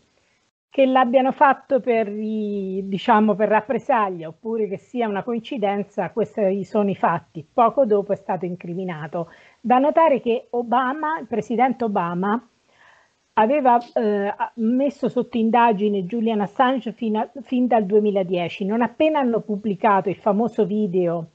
che 0.71 0.85
l'abbiano 0.85 1.33
fatto 1.33 1.81
per, 1.81 2.07
i, 2.07 2.81
diciamo, 2.85 3.35
per 3.35 3.49
rappresaglia 3.49 4.29
oppure 4.29 4.69
che 4.69 4.77
sia 4.77 5.05
una 5.05 5.21
coincidenza, 5.21 6.11
questi 6.11 6.63
sono 6.63 6.89
i 6.89 6.95
fatti. 6.95 7.45
Poco 7.45 7.85
dopo 7.85 8.13
è 8.13 8.15
stato 8.15 8.45
incriminato. 8.45 9.29
Da 9.59 9.79
notare 9.79 10.21
che 10.21 10.47
Obama, 10.51 11.19
il 11.19 11.27
presidente 11.27 11.83
Obama, 11.83 12.41
aveva 13.33 13.79
eh, 13.93 14.33
messo 14.55 15.09
sotto 15.09 15.37
indagine 15.37 16.05
Julian 16.05 16.39
Assange 16.39 16.93
fin, 16.93 17.29
fin, 17.41 17.67
dal 17.67 17.85
2010. 17.85 18.63
Non 18.63 18.81
appena 18.81 19.19
hanno 19.19 19.41
pubblicato 19.41 20.07
il 20.07 20.15
famoso 20.15 20.65
video 20.65 21.31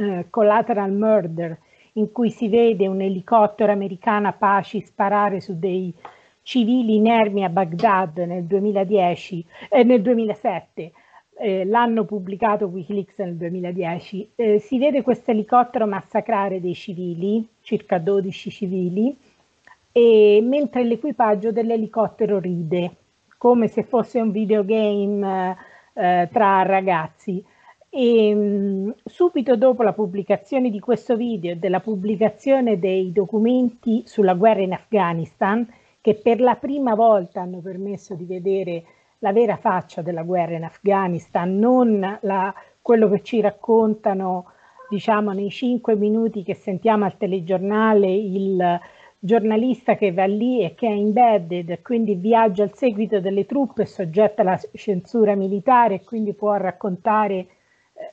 eh, 0.00 0.26
Collateral 0.30 0.90
Murder 0.90 1.56
in 1.92 2.10
cui 2.10 2.30
si 2.30 2.48
vede 2.48 2.88
un 2.88 3.00
elicottero 3.00 3.70
americano 3.70 4.26
Apache 4.26 4.84
sparare 4.84 5.40
su 5.40 5.56
dei 5.56 5.94
civili 6.48 6.94
inermi 6.94 7.44
a 7.44 7.50
Baghdad 7.50 8.16
nel 8.20 8.44
2010, 8.44 9.44
eh, 9.68 9.82
nel 9.84 10.00
2007, 10.00 10.92
eh, 11.40 11.66
l'hanno 11.66 12.06
pubblicato 12.06 12.64
Wikileaks 12.64 13.18
nel 13.18 13.36
2010, 13.36 14.30
eh, 14.34 14.58
si 14.58 14.78
vede 14.78 15.02
questo 15.02 15.30
elicottero 15.30 15.86
massacrare 15.86 16.58
dei 16.58 16.72
civili, 16.72 17.46
circa 17.60 17.98
12 17.98 18.50
civili, 18.50 19.14
e, 19.92 20.40
mentre 20.42 20.84
l'equipaggio 20.84 21.52
dell'elicottero 21.52 22.38
ride, 22.38 22.92
come 23.36 23.68
se 23.68 23.82
fosse 23.82 24.18
un 24.18 24.30
videogame 24.30 25.54
eh, 25.92 26.28
tra 26.32 26.62
ragazzi. 26.62 27.44
E, 27.90 28.34
mh, 28.34 28.38
mm, 28.38 28.90
subito 29.04 29.54
dopo 29.54 29.82
la 29.82 29.92
pubblicazione 29.92 30.70
di 30.70 30.80
questo 30.80 31.14
video 31.14 31.52
e 31.52 31.56
della 31.56 31.80
pubblicazione 31.80 32.78
dei 32.78 33.12
documenti 33.12 34.02
sulla 34.06 34.32
guerra 34.32 34.62
in 34.62 34.72
Afghanistan, 34.72 35.66
che 36.00 36.14
per 36.14 36.40
la 36.40 36.56
prima 36.56 36.94
volta 36.94 37.40
hanno 37.40 37.60
permesso 37.60 38.14
di 38.14 38.24
vedere 38.24 38.84
la 39.18 39.32
vera 39.32 39.56
faccia 39.56 40.00
della 40.00 40.22
guerra 40.22 40.56
in 40.56 40.64
Afghanistan, 40.64 41.58
non 41.58 42.18
la, 42.22 42.54
quello 42.80 43.08
che 43.08 43.22
ci 43.22 43.40
raccontano 43.40 44.52
diciamo 44.88 45.32
nei 45.32 45.50
cinque 45.50 45.96
minuti 45.96 46.42
che 46.42 46.54
sentiamo 46.54 47.04
al 47.04 47.16
telegiornale 47.16 48.10
il 48.10 48.80
giornalista 49.18 49.96
che 49.96 50.12
va 50.12 50.24
lì 50.24 50.62
e 50.62 50.74
che 50.74 50.86
è 50.86 50.92
embedded, 50.92 51.82
quindi 51.82 52.14
viaggia 52.14 52.62
al 52.62 52.74
seguito 52.74 53.20
delle 53.20 53.46
truppe, 53.46 53.84
soggetta 53.84 54.42
alla 54.42 54.58
censura 54.74 55.34
militare 55.34 55.96
e 55.96 56.04
quindi 56.04 56.32
può 56.34 56.54
raccontare 56.54 57.34
eh, 57.34 57.48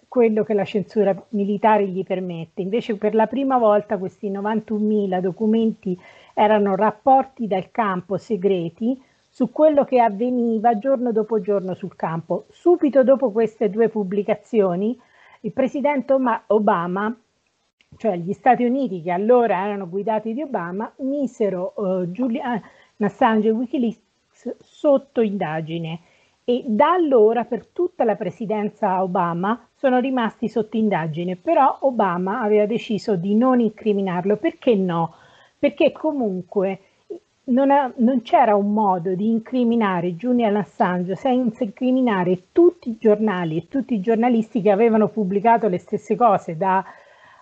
quello 0.08 0.44
che 0.44 0.56
la 0.56 0.66
censura 0.66 1.16
militare 1.30 1.88
gli 1.88 2.04
permette. 2.04 2.62
Invece 2.62 2.98
per 2.98 3.14
la 3.14 3.28
prima 3.28 3.60
volta 3.60 3.98
questi 3.98 4.32
91.000 4.32 5.20
documenti 5.20 5.98
erano 6.36 6.76
rapporti 6.76 7.48
dal 7.48 7.72
campo 7.72 8.18
segreti 8.18 9.02
su 9.30 9.52
quello 9.52 9.86
che 9.86 10.00
avveniva 10.00 10.78
giorno 10.78 11.12
dopo 11.12 11.40
giorno 11.40 11.74
sul 11.74 11.96
campo. 11.96 12.46
Subito 12.52 13.04
dopo 13.04 13.32
queste 13.32 13.70
due 13.70 13.90
pubblicazioni, 13.90 15.00
il 15.42 15.52
presidente 15.54 16.14
Obama, 16.48 17.18
cioè 17.98 18.18
gli 18.18 18.34
Stati 18.34 18.66
Uniti 18.66 19.02
che 19.02 19.12
allora 19.12 19.64
erano 19.64 19.88
guidati 19.88 20.34
di 20.34 20.42
Obama, 20.42 20.92
misero 20.98 21.74
uh, 21.78 22.06
Julian 22.06 22.62
Assange 23.00 23.48
e 23.48 23.52
Wikileaks 23.52 24.58
sotto 24.60 25.22
indagine 25.22 26.02
e 26.48 26.64
da 26.68 26.92
allora 26.92 27.44
per 27.44 27.66
tutta 27.66 28.04
la 28.04 28.16
presidenza 28.16 29.02
Obama 29.02 29.68
sono 29.74 30.00
rimasti 30.00 30.48
sotto 30.48 30.78
indagine, 30.78 31.38
però 31.38 31.80
Obama 31.82 32.42
aveva 32.42 32.68
deciso 32.68 33.16
di 33.16 33.34
non 33.34 33.60
incriminarlo. 33.60 34.38
Perché 34.38 34.76
no? 34.76 35.16
Perché 35.58 35.92
comunque 35.92 36.80
non, 37.46 37.70
ha, 37.70 37.92
non, 37.98 38.22
c'era 38.22 38.56
un 38.56 38.74
modo 38.74 39.14
di 39.14 39.30
incriminare 39.30 40.16
Julian 40.16 40.56
Assange 40.56 41.16
senza 41.16 41.64
incriminare 41.64 42.52
tutti 42.52 42.90
i 42.90 42.98
giornali 42.98 43.58
e 43.58 43.68
tutti 43.68 43.94
i 43.94 44.02
giornalisti 44.02 44.62
che 44.62 44.72
avevano 44.72 45.10
pubblicato 45.10 45.68
le 45.68 45.78
stesse 45.78 46.16
cose, 46.16 46.58
da, 46.58 46.84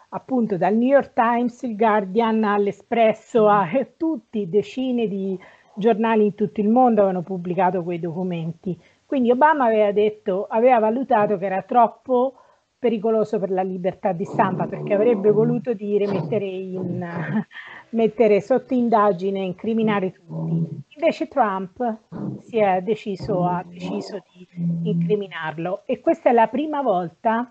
appunto 0.09 0.57
dal 0.57 0.75
New 0.75 0.89
York 0.89 1.13
Times, 1.13 1.61
il 1.63 1.75
Guardian 1.75 2.43
all'Espresso, 2.43 3.47
a 3.47 3.67
tutti, 3.95 4.49
decine 4.49 5.07
di 5.07 5.39
giornali 5.75 6.25
in 6.25 6.35
tutto 6.35 6.61
il 6.61 6.69
mondo 6.69 7.01
avevano 7.01 7.23
pubblicato 7.23 7.83
quei 7.83 7.99
documenti. 7.99 8.77
Quindi 9.05 9.31
Obama 9.31 9.65
aveva 9.65 9.91
detto, 9.91 10.47
aveva 10.49 10.79
valutato 10.79 11.37
che 11.37 11.45
era 11.45 11.61
troppo 11.61 12.35
pericoloso 12.83 13.39
per 13.39 13.49
la 13.49 13.61
libertà 13.61 14.11
di 14.11 14.25
stampa 14.25 14.67
perché 14.67 14.93
avrebbe 14.93 15.31
voluto 15.31 15.71
dire 15.71 16.05
mettere 16.05 16.45
in 16.45 16.99
mettere 17.91 18.41
sotto 18.41 18.73
indagine 18.73 19.39
e 19.39 19.45
incriminare 19.45 20.11
tutti. 20.11 20.81
Invece 20.97 21.29
Trump 21.29 21.99
si 22.39 22.57
è 22.57 22.81
deciso, 22.81 23.45
ha 23.45 23.63
deciso 23.65 24.21
di 24.33 24.45
incriminarlo 24.89 25.83
e 25.85 26.01
questa 26.01 26.29
è 26.29 26.33
la 26.33 26.47
prima 26.47 26.81
volta 26.81 27.49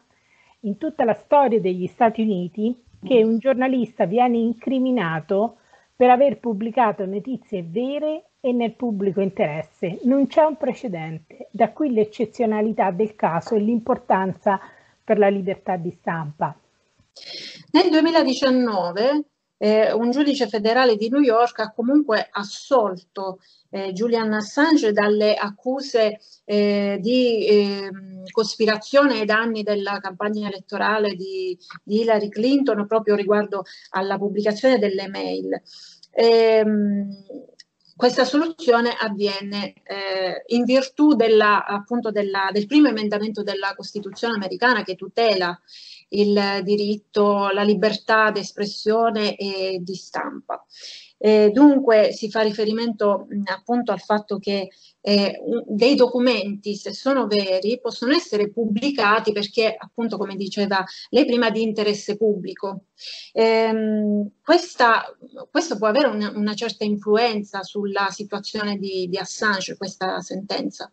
in 0.60 0.76
tutta 0.76 1.04
la 1.04 1.14
storia 1.14 1.58
degli 1.58 1.86
Stati 1.86 2.20
Uniti 2.20 2.78
che 3.02 3.24
un 3.24 3.38
giornalista 3.38 4.04
viene 4.04 4.36
incriminato 4.36 5.56
per 5.96 6.10
aver 6.10 6.40
pubblicato 6.40 7.06
notizie 7.06 7.64
vere 7.66 8.24
e 8.38 8.52
nel 8.52 8.74
pubblico 8.74 9.22
interesse. 9.22 9.98
Non 10.04 10.26
c'è 10.26 10.42
un 10.42 10.56
precedente, 10.56 11.48
da 11.50 11.70
qui 11.70 11.90
l'eccezionalità 11.90 12.90
del 12.90 13.14
caso 13.14 13.54
e 13.54 13.60
l'importanza 13.60 14.60
per 15.04 15.18
la 15.18 15.28
libertà 15.28 15.76
di 15.76 15.90
stampa. 15.90 16.56
Nel 17.72 17.90
2019 17.90 19.24
eh, 19.62 19.92
un 19.92 20.10
giudice 20.10 20.48
federale 20.48 20.96
di 20.96 21.08
New 21.08 21.20
York 21.20 21.60
ha 21.60 21.70
comunque 21.70 22.28
assolto 22.32 23.38
eh, 23.70 23.92
Julian 23.92 24.32
Assange 24.32 24.90
dalle 24.90 25.34
accuse 25.34 26.18
eh, 26.44 26.98
di 27.00 27.46
ehm, 27.46 28.24
cospirazione 28.32 29.20
ai 29.20 29.24
danni 29.24 29.62
della 29.62 30.00
campagna 30.00 30.48
elettorale 30.48 31.14
di, 31.14 31.56
di, 31.84 32.00
Hillary 32.00 32.28
Clinton 32.28 32.88
proprio 32.88 33.14
riguardo 33.14 33.62
alla 33.90 34.18
pubblicazione 34.18 34.78
delle 34.78 35.06
mail. 35.06 35.62
Ehm, 36.10 37.24
questa 37.96 38.24
soluzione 38.24 38.94
avviene 38.98 39.74
eh, 39.84 40.42
in 40.46 40.64
virtù 40.64 41.14
della, 41.14 41.64
appunto 41.64 42.10
della, 42.10 42.48
del 42.52 42.66
primo 42.66 42.88
emendamento 42.88 43.42
della 43.42 43.74
Costituzione 43.74 44.34
americana 44.34 44.82
che 44.82 44.94
tutela 44.94 45.58
il 46.10 46.60
diritto, 46.62 47.48
la 47.50 47.62
libertà 47.62 48.30
d'espressione 48.30 49.36
e 49.36 49.78
di 49.80 49.94
stampa. 49.94 50.64
Eh, 51.24 51.50
dunque 51.52 52.10
si 52.10 52.28
fa 52.28 52.40
riferimento 52.40 53.26
mh, 53.28 53.42
appunto 53.44 53.92
al 53.92 54.00
fatto 54.00 54.40
che 54.40 54.70
eh, 55.00 55.40
dei 55.68 55.94
documenti, 55.94 56.74
se 56.74 56.92
sono 56.92 57.28
veri, 57.28 57.78
possono 57.80 58.12
essere 58.12 58.50
pubblicati 58.50 59.30
perché 59.30 59.72
appunto, 59.78 60.16
come 60.16 60.34
diceva 60.34 60.84
lei 61.10 61.24
prima, 61.24 61.50
di 61.50 61.62
interesse 61.62 62.16
pubblico. 62.16 62.86
Eh, 63.32 63.72
questa, 64.42 65.16
questo 65.48 65.78
può 65.78 65.86
avere 65.86 66.08
una, 66.08 66.32
una, 66.34 66.54
certa 66.54 66.82
influenza 66.82 67.62
sulla 67.62 68.08
situazione 68.10 68.76
di, 68.76 69.06
di 69.08 69.16
Assange, 69.16 69.76
questa 69.76 70.20
sentenza. 70.22 70.90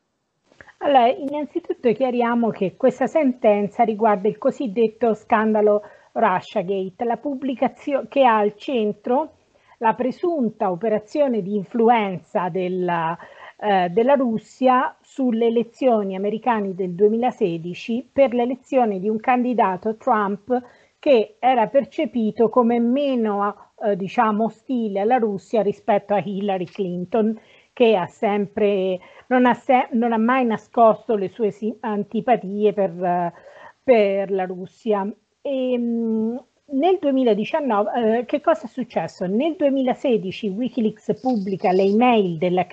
Allora, 0.78 1.08
innanzitutto 1.08 1.92
chiariamo 1.92 2.52
che 2.52 2.76
questa 2.78 3.08
sentenza 3.08 3.84
riguarda 3.84 4.28
il 4.28 4.38
cosiddetto 4.38 5.16
scandalo 5.16 5.82
Russiagate, 6.12 7.04
la 7.04 7.18
pubblicazione 7.18 8.08
che 8.08 8.24
ha 8.26 8.38
al 8.38 8.56
centro 8.56 9.34
la 9.80 9.94
presunta 9.94 10.72
operazione 10.72 11.42
di 11.42 11.56
influenza 11.56 12.50
della, 12.50 13.18
eh, 13.58 13.90
della 13.90 14.14
Russia 14.14 14.96
sulle 15.02 15.48
elezioni 15.48 16.16
americane 16.16 16.76
del 16.76 16.94
2016 16.94 18.10
per 18.12 18.34
l'elezione 18.34 19.00
di 19.00 19.10
un 19.10 19.20
candidato 19.20 19.96
Trump 19.96 20.62
che 21.00 21.38
era 21.40 21.68
percepito 21.68 22.50
come 22.50 22.80
meno 22.80 23.72
eh, 23.82 23.96
diciamo 23.96 24.46
ostile 24.46 25.00
alla 25.00 25.18
Russia 25.18 25.62
rispetto 25.62 26.14
a 26.14 26.22
Hillary 26.24 26.66
Clinton 26.66 27.40
che 27.72 27.96
ha 27.96 28.08
sempre, 28.08 29.00
non, 29.28 29.46
ha 29.46 29.54
se, 29.54 29.88
non 29.92 30.12
ha 30.12 30.18
mai 30.18 30.44
nascosto 30.44 31.16
le 31.16 31.30
sue 31.30 31.54
antipatie 31.80 32.74
per, 32.74 33.34
per 33.82 34.32
la 34.32 34.44
Russia. 34.44 35.10
E, 35.42 35.72
ehm, 35.74 36.44
nel 36.72 36.98
2019, 37.00 38.20
eh, 38.20 38.26
che 38.26 38.42
cosa 38.42 38.66
è 38.66 38.68
successo? 38.68 39.26
Nel 39.26 39.56
2016 39.58 40.50
Wikileaks 40.50 41.20
pubblica 41.20 41.72
le 41.72 41.84
email 41.84 42.38
della, 42.38 42.66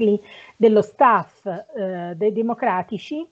dello 0.57 0.83
staff 0.83 1.47
eh, 1.47 2.15
dei 2.17 2.33
democratici 2.33 3.27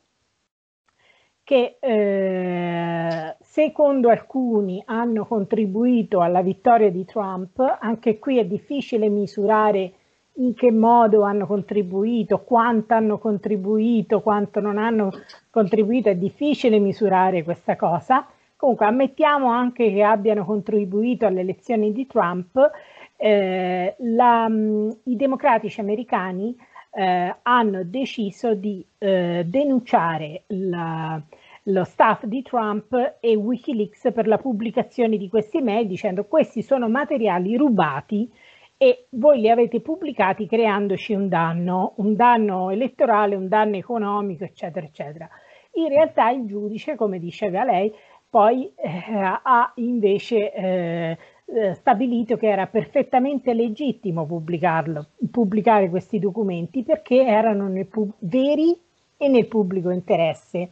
che 1.42 1.76
eh, 1.78 3.36
secondo 3.40 4.08
alcuni 4.08 4.82
hanno 4.86 5.26
contribuito 5.26 6.20
alla 6.20 6.40
vittoria 6.40 6.90
di 6.90 7.04
Trump. 7.04 7.60
Anche 7.80 8.18
qui 8.18 8.38
è 8.38 8.46
difficile 8.46 9.08
misurare 9.08 9.92
in 10.36 10.54
che 10.54 10.72
modo 10.72 11.22
hanno 11.22 11.46
contribuito, 11.46 12.40
quanto 12.40 12.94
hanno 12.94 13.18
contribuito, 13.18 14.20
quanto 14.20 14.60
non 14.60 14.78
hanno 14.78 15.12
contribuito, 15.50 16.08
è 16.08 16.16
difficile 16.16 16.78
misurare 16.78 17.44
questa 17.44 17.76
cosa. 17.76 18.26
Comunque 18.56 18.86
ammettiamo 18.86 19.48
anche 19.48 19.92
che 19.92 20.02
abbiano 20.02 20.44
contribuito 20.44 21.26
alle 21.26 21.40
elezioni 21.40 21.92
di 21.92 22.06
Trump, 22.06 22.70
eh, 23.16 23.94
la, 23.98 24.48
i 24.48 25.16
democratici 25.16 25.80
americani 25.80 26.56
eh, 26.92 27.36
hanno 27.42 27.84
deciso 27.84 28.54
di 28.54 28.84
eh, 28.98 29.44
denunciare 29.46 30.44
la, 30.48 31.20
lo 31.64 31.84
staff 31.84 32.24
di 32.24 32.42
Trump 32.42 33.16
e 33.20 33.34
Wikileaks 33.34 34.12
per 34.12 34.26
la 34.26 34.38
pubblicazione 34.38 35.16
di 35.16 35.28
questi 35.28 35.58
email 35.58 35.86
dicendo 35.86 36.24
questi 36.24 36.62
sono 36.62 36.88
materiali 36.88 37.56
rubati 37.56 38.30
e 38.76 39.06
voi 39.10 39.40
li 39.40 39.48
avete 39.48 39.80
pubblicati 39.80 40.46
creandoci 40.46 41.14
un 41.14 41.28
danno, 41.28 41.94
un 41.96 42.14
danno 42.14 42.70
elettorale, 42.70 43.34
un 43.34 43.48
danno 43.48 43.76
economico, 43.76 44.44
eccetera, 44.44 44.84
eccetera. 44.84 45.28
In 45.76 45.88
realtà 45.88 46.30
il 46.30 46.46
giudice, 46.46 46.94
come 46.94 47.18
diceva 47.18 47.64
lei, 47.64 47.92
poi 48.34 48.68
eh, 48.74 48.90
ha 49.14 49.72
invece 49.76 50.52
eh, 50.52 51.18
eh, 51.44 51.74
stabilito 51.74 52.36
che 52.36 52.48
era 52.48 52.66
perfettamente 52.66 53.54
legittimo 53.54 54.26
pubblicare 54.26 55.88
questi 55.88 56.18
documenti 56.18 56.82
perché 56.82 57.24
erano 57.24 57.70
veri 58.18 58.76
e 59.16 59.28
nel 59.28 59.46
pubblico 59.46 59.90
interesse. 59.90 60.70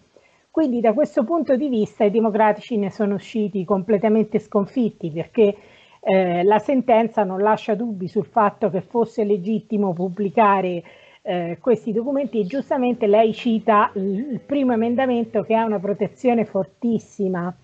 Quindi 0.50 0.80
da 0.80 0.92
questo 0.92 1.22
punto 1.22 1.54
di 1.54 1.68
vista 1.68 2.02
i 2.02 2.10
democratici 2.10 2.76
ne 2.78 2.90
sono 2.90 3.14
usciti 3.14 3.64
completamente 3.64 4.40
sconfitti 4.40 5.12
perché 5.12 5.54
eh, 6.00 6.42
la 6.42 6.58
sentenza 6.58 7.22
non 7.22 7.42
lascia 7.42 7.76
dubbi 7.76 8.08
sul 8.08 8.26
fatto 8.26 8.70
che 8.70 8.80
fosse 8.80 9.22
legittimo 9.22 9.92
pubblicare 9.92 10.82
eh, 11.22 11.58
questi 11.60 11.92
documenti 11.92 12.40
e 12.40 12.46
giustamente 12.46 13.06
lei 13.06 13.32
cita 13.32 13.90
il 13.94 14.40
primo 14.44 14.72
emendamento 14.72 15.42
che 15.42 15.54
ha 15.54 15.64
una 15.64 15.78
protezione 15.78 16.44
fortissima 16.44 17.54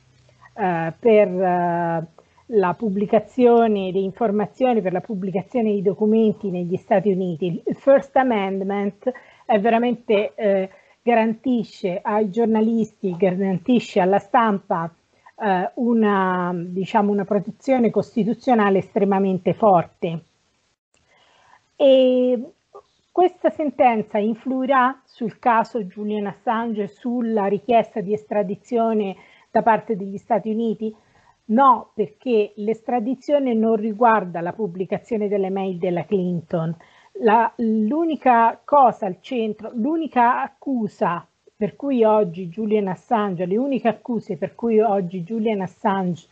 eh, 0.55 0.92
per 0.99 1.29
eh, 1.29 2.07
la 2.53 2.75
pubblicazione 2.75 3.90
di 3.90 4.05
informazioni, 4.05 4.81
per 4.81 4.92
la 4.92 5.01
pubblicazione 5.01 5.73
di 5.73 5.83
documenti 5.83 6.51
negli 6.51 6.77
Stati 6.77 7.11
Uniti. 7.11 7.62
Il 7.66 7.75
First 7.75 8.16
Amendment 8.16 9.12
è 9.44 9.61
veramente 9.61 10.33
eh, 10.35 10.71
garantisce 11.03 12.01
ai 12.03 12.31
giornalisti, 12.31 13.16
garantisce 13.16 14.01
alla 14.01 14.18
stampa 14.18 14.90
eh, 15.40 15.71
una, 15.75 16.53
diciamo, 16.55 17.11
una 17.11 17.25
protezione 17.25 17.90
costituzionale 17.90 18.79
estremamente 18.79 19.53
forte. 19.53 20.21
E 21.77 22.53
questa 23.18 23.50
sentenza 23.50 24.18
influirà 24.18 24.96
sul 25.04 25.40
caso 25.40 25.83
Julian 25.83 26.26
Assange, 26.26 26.87
sulla 26.87 27.46
richiesta 27.46 28.00
di 28.00 28.12
estradizione 28.12 29.16
da 29.50 29.61
parte 29.62 29.96
degli 29.96 30.18
Stati 30.18 30.48
Uniti? 30.50 30.94
No, 31.46 31.90
perché 31.94 32.52
l'estradizione 32.54 33.54
non 33.54 33.74
riguarda 33.74 34.40
la 34.40 34.52
pubblicazione 34.52 35.26
delle 35.26 35.50
mail 35.50 35.78
della 35.78 36.04
Clinton. 36.04 36.76
l'unica 37.57 38.61
cosa 38.64 39.07
al 39.07 39.20
centro, 39.20 39.72
l'unica 39.74 40.40
accusa 40.40 41.26
per 41.57 41.74
cui 41.74 42.04
oggi 42.04 42.46
Julian 42.46 42.87
Assange, 42.87 43.46
le 43.46 43.57
uniche 43.57 43.88
accuse 43.88 44.37
per 44.37 44.54
cui 44.54 44.78
oggi 44.78 45.24
Julian 45.24 45.62
Assange 45.62 46.28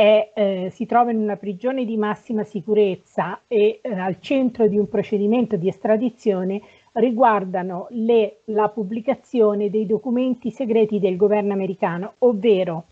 è, 0.00 0.30
eh, 0.32 0.70
si 0.72 0.86
trova 0.86 1.10
in 1.10 1.18
una 1.18 1.34
prigione 1.34 1.84
di 1.84 1.96
massima 1.96 2.44
sicurezza 2.44 3.40
e 3.48 3.80
eh, 3.82 3.92
al 3.98 4.20
centro 4.20 4.68
di 4.68 4.78
un 4.78 4.88
procedimento 4.88 5.56
di 5.56 5.66
estradizione 5.66 6.60
riguardano 6.92 7.88
le, 7.90 8.42
la 8.44 8.68
pubblicazione 8.68 9.70
dei 9.70 9.86
documenti 9.86 10.52
segreti 10.52 11.00
del 11.00 11.16
governo 11.16 11.52
americano, 11.52 12.12
ovvero 12.18 12.84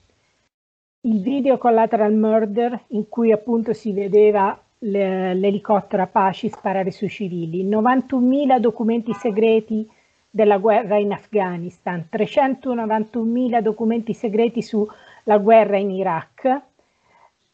il 1.03 1.21
video 1.21 1.59
collateral 1.59 2.13
murder 2.13 2.77
in 2.89 3.09
cui 3.09 3.31
appunto 3.31 3.73
si 3.73 3.93
vedeva 3.93 4.61
l'elicottero 4.79 6.03
Apache 6.03 6.49
sparare 6.49 6.91
sui 6.91 7.09
civili, 7.09 7.65
91.000 7.65 8.59
documenti 8.59 9.13
segreti 9.13 9.89
della 10.29 10.59
guerra 10.59 10.97
in 10.97 11.13
Afghanistan, 11.13 12.05
391.000 12.13 13.61
documenti 13.61 14.13
segreti 14.13 14.61
sulla 14.61 15.39
guerra 15.39 15.77
in 15.77 15.93
Iraq 15.93 16.75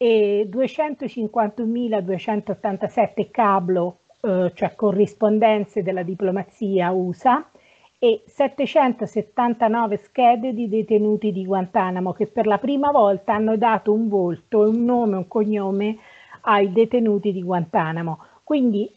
e 0.02 0.48
251.287 0.50 3.30
cablo, 3.30 3.98
eh, 4.20 4.50
cioè 4.52 4.74
corrispondenze 4.74 5.84
della 5.84 6.02
diplomazia 6.02 6.90
USA 6.90 7.48
e 8.00 8.24
779 8.26 9.96
schede 9.98 10.52
di 10.54 10.68
detenuti 10.68 11.30
di 11.30 11.46
Guantanamo 11.46 12.12
che 12.14 12.26
per 12.26 12.48
la 12.48 12.58
prima 12.58 12.90
volta 12.90 13.34
hanno 13.34 13.56
dato 13.56 13.92
un 13.92 14.08
volto, 14.08 14.68
un 14.68 14.84
nome, 14.84 15.18
un 15.18 15.28
cognome 15.28 15.98
ai 16.40 16.72
detenuti 16.72 17.30
di 17.30 17.44
Guantanamo. 17.44 18.18
Quindi 18.42 18.90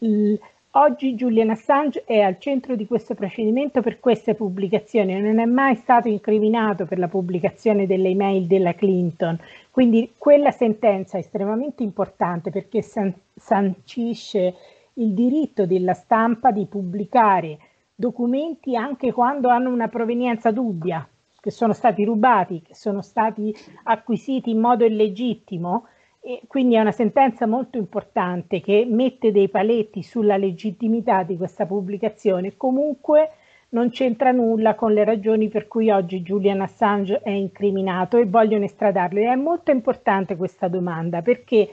Oggi 0.78 1.14
Julian 1.14 1.48
Assange 1.48 2.04
è 2.04 2.20
al 2.20 2.38
centro 2.38 2.76
di 2.76 2.86
questo 2.86 3.14
procedimento 3.14 3.80
per 3.80 3.98
queste 3.98 4.34
pubblicazioni, 4.34 5.18
non 5.18 5.38
è 5.38 5.46
mai 5.46 5.74
stato 5.76 6.08
incriminato 6.08 6.84
per 6.84 6.98
la 6.98 7.08
pubblicazione 7.08 7.86
delle 7.86 8.10
email 8.10 8.46
della 8.46 8.74
Clinton, 8.74 9.38
quindi 9.76 10.14
quella 10.16 10.52
sentenza 10.52 11.18
è 11.18 11.20
estremamente 11.20 11.82
importante 11.82 12.48
perché 12.50 12.80
san 12.80 13.12
sancisce 13.34 14.54
il 14.94 15.12
diritto 15.12 15.66
della 15.66 15.92
stampa 15.92 16.50
di 16.50 16.64
pubblicare 16.64 17.58
documenti 17.94 18.74
anche 18.74 19.12
quando 19.12 19.50
hanno 19.50 19.68
una 19.68 19.88
provenienza 19.88 20.50
dubbia, 20.50 21.06
che 21.38 21.50
sono 21.50 21.74
stati 21.74 22.04
rubati, 22.04 22.62
che 22.62 22.74
sono 22.74 23.02
stati 23.02 23.54
acquisiti 23.82 24.48
in 24.48 24.60
modo 24.60 24.86
illegittimo 24.86 25.88
e 26.22 26.40
quindi 26.46 26.76
è 26.76 26.80
una 26.80 26.90
sentenza 26.90 27.46
molto 27.46 27.76
importante 27.76 28.62
che 28.62 28.86
mette 28.88 29.30
dei 29.30 29.50
paletti 29.50 30.02
sulla 30.02 30.38
legittimità 30.38 31.22
di 31.22 31.36
questa 31.36 31.66
pubblicazione. 31.66 32.56
Comunque 32.56 33.32
non 33.70 33.90
c'entra 33.90 34.30
nulla 34.30 34.74
con 34.74 34.92
le 34.92 35.04
ragioni 35.04 35.48
per 35.48 35.66
cui 35.66 35.90
oggi 35.90 36.22
Julian 36.22 36.60
Assange 36.60 37.20
è 37.22 37.30
incriminato 37.30 38.16
e 38.16 38.26
vogliono 38.26 38.64
estradarlo. 38.64 39.20
E 39.20 39.26
è 39.26 39.34
molto 39.34 39.70
importante 39.70 40.36
questa 40.36 40.68
domanda 40.68 41.22
perché 41.22 41.68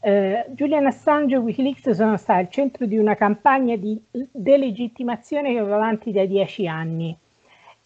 eh, 0.00 0.44
Julian 0.50 0.86
Assange 0.86 1.34
e 1.34 1.38
Wikileaks 1.38 1.90
sono 1.90 2.16
stati 2.16 2.40
al 2.40 2.50
centro 2.50 2.86
di 2.86 2.96
una 2.96 3.16
campagna 3.16 3.76
di 3.76 4.00
delegittimazione 4.30 5.52
che 5.52 5.60
va 5.60 5.74
avanti 5.74 6.12
da 6.12 6.24
dieci 6.24 6.66
anni. 6.66 7.16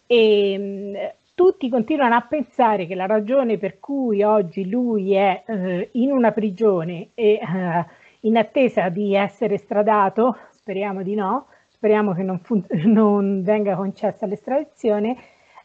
E, 0.05 1.15
tutti 1.33 1.69
continuano 1.69 2.13
a 2.13 2.21
pensare 2.21 2.85
che 2.85 2.93
la 2.93 3.07
ragione 3.07 3.57
per 3.57 3.79
cui 3.79 4.21
oggi 4.21 4.69
lui 4.69 5.13
è 5.13 5.43
eh, 5.47 5.89
in 5.93 6.11
una 6.11 6.31
prigione 6.31 7.09
e 7.15 7.39
eh, 7.41 7.85
in 8.21 8.37
attesa 8.37 8.89
di 8.89 9.15
essere 9.15 9.57
stradato, 9.57 10.37
speriamo 10.51 11.01
di 11.01 11.15
no, 11.15 11.47
speriamo 11.81 12.13
che 12.13 12.21
non, 12.21 12.39
non 12.85 13.41
venga 13.41 13.75
concessa 13.75 14.27
l'estradizione, 14.27 15.17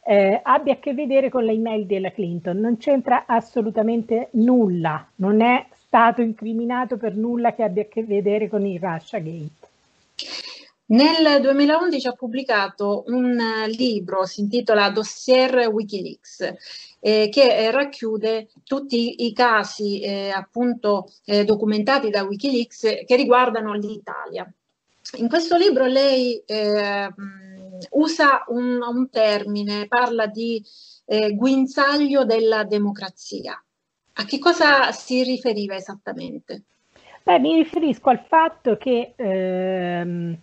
eh, 0.02 0.40
abbia 0.42 0.72
a 0.72 0.79
che 0.79 0.94
vedere 0.94 1.29
con 1.29 1.44
le 1.44 1.52
email 1.52 1.85
della 1.85 2.11
Clinton. 2.11 2.57
Non 2.57 2.79
c'entra 2.79 3.24
assolutamente 3.26 4.29
nulla, 4.33 5.07
non 5.16 5.42
è 5.42 5.66
stato 5.74 6.22
incriminato 6.22 6.96
per 6.96 7.14
nulla 7.14 7.52
che 7.52 7.62
abbia 7.62 7.83
a 7.83 7.87
che 7.87 8.02
vedere 8.02 8.48
con 8.48 8.64
il 8.64 8.81
Russia 8.81 9.18
Gate. 9.18 9.68
Nel 10.88 11.42
2011 11.42 12.07
ha 12.07 12.12
pubblicato 12.12 13.05
un 13.09 13.37
libro, 13.66 14.24
si 14.24 14.40
intitola 14.40 14.88
Dossier 14.88 15.68
Wikileaks, 15.68 16.55
eh, 17.00 17.29
che 17.29 17.57
eh, 17.57 17.70
racchiude 17.72 18.48
tutti 18.64 19.26
i 19.26 19.35
casi 19.35 20.00
eh, 20.00 20.31
appunto 20.31 21.11
eh, 21.24 21.44
documentati 21.44 22.09
da 22.09 22.22
Wikileaks 22.22 23.05
che 23.05 23.16
riguardano 23.16 23.74
l'Italia. 23.74 24.50
In 25.19 25.29
questo 25.29 25.57
libro 25.57 25.87
lei 25.87 26.42
eh, 26.45 27.09
usa 27.90 28.45
un, 28.49 28.81
un, 28.83 29.11
termine, 29.11 29.87
parla 29.87 30.27
di 30.27 30.62
eh, 31.05 31.35
guinzaglio 31.35 32.25
della 32.25 32.64
democrazia. 32.64 33.61
A 34.19 34.25
che 34.25 34.38
cosa 34.38 34.92
si 34.92 35.23
riferiva 35.23 35.75
esattamente? 35.75 36.62
Beh, 37.23 37.38
mi 37.38 37.55
riferisco 37.55 38.11
al 38.11 38.25
fatto 38.27 38.77
che 38.77 39.14
ehm, 39.16 40.38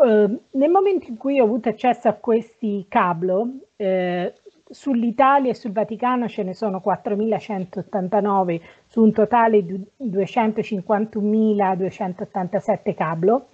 Ehm, 0.00 0.38
nel 0.52 0.70
momento 0.70 1.08
in 1.08 1.16
cui 1.16 1.40
ho 1.40 1.44
avuto 1.44 1.68
accesso 1.68 2.08
a 2.08 2.14
questi 2.14 2.86
cablo, 2.88 3.48
eh, 3.76 4.32
sull'Italia 4.68 5.50
e 5.50 5.54
sul 5.54 5.72
Vaticano 5.72 6.28
ce 6.28 6.42
ne 6.42 6.54
sono 6.54 6.82
4.189 6.84 8.60
su 8.86 9.02
un 9.02 9.12
totale 9.12 9.64
di 9.64 9.80
251.287 10.02 12.94
cablo. 12.94 13.48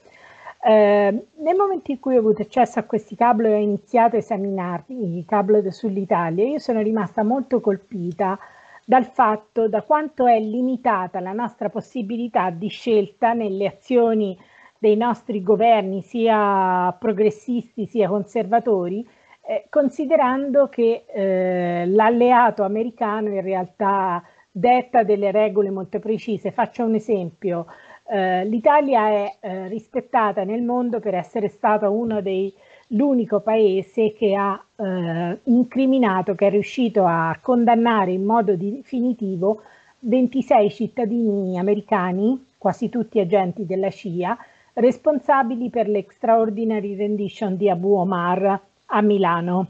Eh, 0.69 1.27
nel 1.39 1.57
momento 1.57 1.93
in 1.93 1.99
cui 1.99 2.15
ho 2.15 2.19
avuto 2.19 2.43
accesso 2.43 2.79
a 2.79 2.83
questi 2.83 3.17
cablo 3.17 3.47
e 3.47 3.55
ho 3.55 3.59
iniziato 3.59 4.17
a 4.17 4.19
esaminarli, 4.19 5.17
i 5.17 5.25
cablo 5.25 5.63
sull'Italia, 5.71 6.45
io 6.45 6.59
sono 6.59 6.83
rimasta 6.83 7.23
molto 7.23 7.63
colpita 7.63 8.39
dal 8.85 9.07
fatto 9.07 9.67
da 9.67 9.81
quanto 9.81 10.27
è 10.27 10.39
limitata 10.39 11.21
la 11.21 11.33
nostra 11.33 11.71
possibilità 11.71 12.51
di 12.51 12.69
scelta 12.69 13.33
nelle 13.33 13.67
azioni 13.67 14.39
dei 14.79 14.95
nostri 14.95 15.43
governi, 15.43 16.03
sia 16.03 16.95
progressisti 16.99 17.87
sia 17.87 18.07
conservatori, 18.07 19.09
eh, 19.47 19.69
considerando 19.71 20.69
che 20.69 21.07
eh, 21.07 21.87
l'alleato 21.87 22.63
americano 22.63 23.29
in 23.31 23.41
realtà 23.41 24.23
detta 24.51 25.03
delle 25.03 25.31
regole 25.31 25.71
molto 25.71 25.99
precise. 25.99 26.51
Faccio 26.51 26.85
un 26.85 26.95
esempio. 26.95 27.65
Eh, 28.11 28.45
L'Italia 28.47 29.09
è 29.09 29.37
eh, 29.41 29.69
rispettata 29.69 30.43
nel 30.45 30.63
mondo 30.63 30.99
per 30.99 31.15
essere 31.15 31.49
stata 31.49 31.91
uno 31.91 32.23
dei 32.23 32.53
l'unico 32.89 33.41
paese 33.41 34.13
che 34.13 34.35
ha 34.35 34.63
eh, 34.77 35.39
incriminato, 35.45 36.35
che 36.35 36.47
è 36.47 36.51
riuscito 36.51 37.05
a 37.05 37.37
condannare 37.41 38.13
in 38.13 38.25
modo 38.25 38.57
definitivo 38.57 39.63
26 40.01 40.71
cittadini 40.71 41.59
americani, 41.59 42.47
quasi 42.57 42.89
tutti 42.89 43.19
agenti 43.21 43.67
della 43.67 43.91
CIA, 43.91 44.37
responsabili 44.75 45.71
per 45.71 45.89
l'extraordinary 45.89 46.97
rendition 46.97 47.57
di 47.57 47.69
Abu 47.69 47.95
Omar 47.95 48.61
a 48.87 49.01
Milano. 49.03 49.67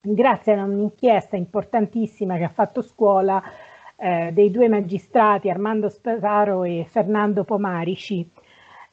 Grazie 0.00 0.54
a 0.54 0.64
un'inchiesta 0.64 1.36
importantissima 1.36 2.36
che 2.36 2.44
ha 2.44 2.48
fatto 2.48 2.80
scuola, 2.82 3.42
eh, 4.00 4.30
dei 4.32 4.50
due 4.50 4.68
magistrati 4.68 5.50
Armando 5.50 5.88
Spataro 5.88 6.64
e 6.64 6.86
Fernando 6.88 7.44
Pomarici. 7.44 8.28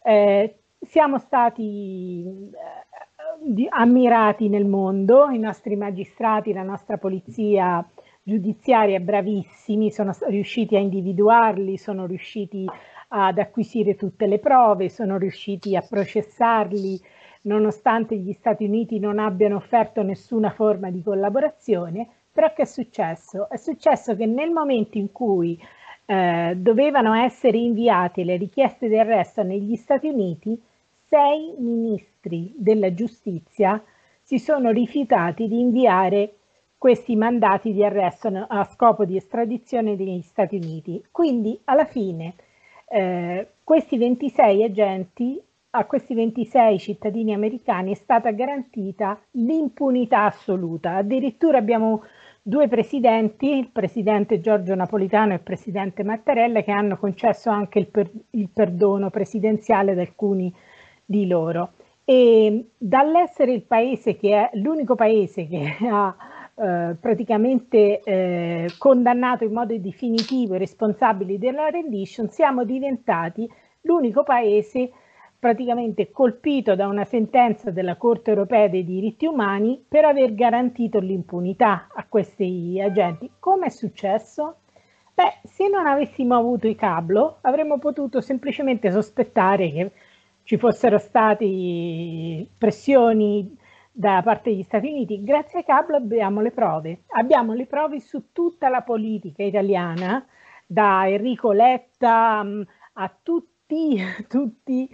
Eh, 0.03 0.55
siamo 0.79 1.19
stati 1.19 2.23
eh, 2.25 3.67
ammirati 3.69 4.49
nel 4.49 4.65
mondo, 4.65 5.29
i 5.29 5.39
nostri 5.39 5.75
magistrati, 5.75 6.53
la 6.53 6.63
nostra 6.63 6.97
polizia 6.97 7.87
giudiziaria 8.23 8.99
bravissimi, 8.99 9.91
sono 9.91 10.11
riusciti 10.27 10.75
a 10.75 10.79
individuarli, 10.79 11.77
sono 11.77 12.07
riusciti 12.07 12.65
ad 13.09 13.37
acquisire 13.37 13.95
tutte 13.95 14.25
le 14.25 14.39
prove, 14.39 14.89
sono 14.89 15.17
riusciti 15.17 15.75
a 15.75 15.85
processarli 15.87 16.99
nonostante 17.45 18.17
gli 18.17 18.33
Stati 18.33 18.65
Uniti 18.65 18.99
non 18.99 19.19
abbiano 19.19 19.57
offerto 19.57 20.01
nessuna 20.01 20.49
forma 20.49 20.89
di 20.89 21.01
collaborazione. 21.01 22.09
Però 22.35 22.51
che 22.51 22.63
è 22.63 22.65
successo? 22.65 23.47
È 23.47 23.55
successo 23.55 24.13
che 24.13 24.25
nel 24.25 24.49
momento 24.49 24.97
in 24.97 25.13
cui 25.13 25.57
eh, 26.03 26.53
dovevano 26.57 27.13
essere 27.13 27.57
inviate 27.57 28.25
le 28.25 28.35
richieste 28.35 28.89
di 28.89 28.99
arresto 28.99 29.41
negli 29.41 29.77
Stati 29.77 30.09
Uniti, 30.09 30.61
sei 31.07 31.55
ministri 31.57 32.53
della 32.57 32.93
giustizia 32.93 33.81
si 34.21 34.37
sono 34.37 34.71
rifiutati 34.71 35.47
di 35.47 35.61
inviare 35.61 36.33
questi 36.77 37.15
mandati 37.15 37.71
di 37.71 37.85
arresto 37.85 38.27
a 38.27 38.65
scopo 38.65 39.05
di 39.05 39.15
estradizione 39.15 39.95
negli 39.95 40.21
Stati 40.21 40.57
Uniti. 40.57 41.01
Quindi 41.11 41.57
alla 41.63 41.85
fine 41.85 42.33
eh, 42.89 43.47
questi 43.63 43.97
26 43.97 44.61
agenti, 44.61 45.41
a 45.69 45.85
questi 45.85 46.13
26 46.13 46.79
cittadini 46.79 47.33
americani 47.33 47.93
è 47.93 47.95
stata 47.95 48.31
garantita 48.31 49.17
l'impunità 49.31 50.25
assoluta. 50.25 50.97
Addirittura 50.97 51.59
abbiamo 51.59 52.03
due 52.47 52.67
presidenti, 52.67 53.57
il 53.57 53.69
presidente 53.71 54.39
Giorgio 54.39 54.75
Napolitano 54.75 55.31
e 55.31 55.37
il 55.37 55.41
presidente 55.41 56.03
Mattarella, 56.03 56.61
che 56.61 56.71
hanno 56.71 56.95
concesso 56.95 57.49
anche 57.49 57.79
il, 57.79 57.87
per, 57.87 58.07
il 58.31 58.49
perdono 58.53 59.09
presidenziale 59.09 59.93
ad 59.93 59.97
alcuni 59.97 60.53
di 61.03 61.25
loro. 61.25 61.71
E 62.05 62.67
dall'essere 62.77 63.51
il 63.51 63.63
paese 63.63 64.15
che 64.15 64.35
è 64.35 64.49
l'unico 64.59 64.93
paese 64.93 65.47
che 65.47 65.75
ha 65.89 66.15
eh, 66.53 66.95
praticamente 66.99 68.01
eh, 68.01 68.69
condannato 68.77 69.43
in 69.43 69.51
modo 69.51 69.75
definitivo 69.75 70.53
i 70.53 70.59
responsabili 70.59 71.39
della 71.39 71.69
rendition, 71.69 72.29
siamo 72.29 72.63
diventati 72.63 73.49
l'unico 73.81 74.21
paese 74.21 74.91
praticamente 75.45 76.09
colpito 76.09 76.73
da 76.73 76.87
una 76.87 77.05
sentenza 77.05 77.69
della 77.69 77.97
Corte 77.97 78.31
europea 78.31 78.67
dei 78.67 78.83
diritti 78.83 79.27
umani 79.27 79.79
per 79.87 80.03
aver 80.03 80.33
garantito 80.33 80.97
l'impunità 80.97 81.87
a 81.93 82.03
questi 82.09 82.81
agenti. 82.83 83.29
Come 83.37 83.67
è 83.67 83.69
successo? 83.69 84.55
Beh, 85.13 85.41
se 85.43 85.69
non 85.69 85.85
avessimo 85.85 86.35
avuto 86.35 86.67
i 86.67 86.73
cablo, 86.73 87.37
avremmo 87.41 87.77
potuto 87.77 88.21
semplicemente 88.21 88.89
sospettare 88.89 89.71
che 89.71 89.91
ci 90.45 90.57
fossero 90.57 90.97
state 90.97 92.47
pressioni 92.57 93.55
da 93.91 94.23
parte 94.23 94.49
degli 94.49 94.63
Stati 94.63 94.87
Uniti, 94.87 95.23
grazie 95.23 95.59
a 95.59 95.63
Cablo 95.63 95.95
abbiamo 95.95 96.41
le 96.41 96.49
prove. 96.49 97.03
Abbiamo 97.09 97.53
le 97.53 97.67
prove 97.67 97.99
su 97.99 98.31
tutta 98.31 98.67
la 98.67 98.81
politica 98.81 99.43
italiana, 99.43 100.25
da 100.65 101.07
Enrico 101.07 101.51
Letta 101.51 102.43
mm, 102.43 102.61
a 102.93 103.15
tutti, 103.21 104.01
tutti 104.27 104.89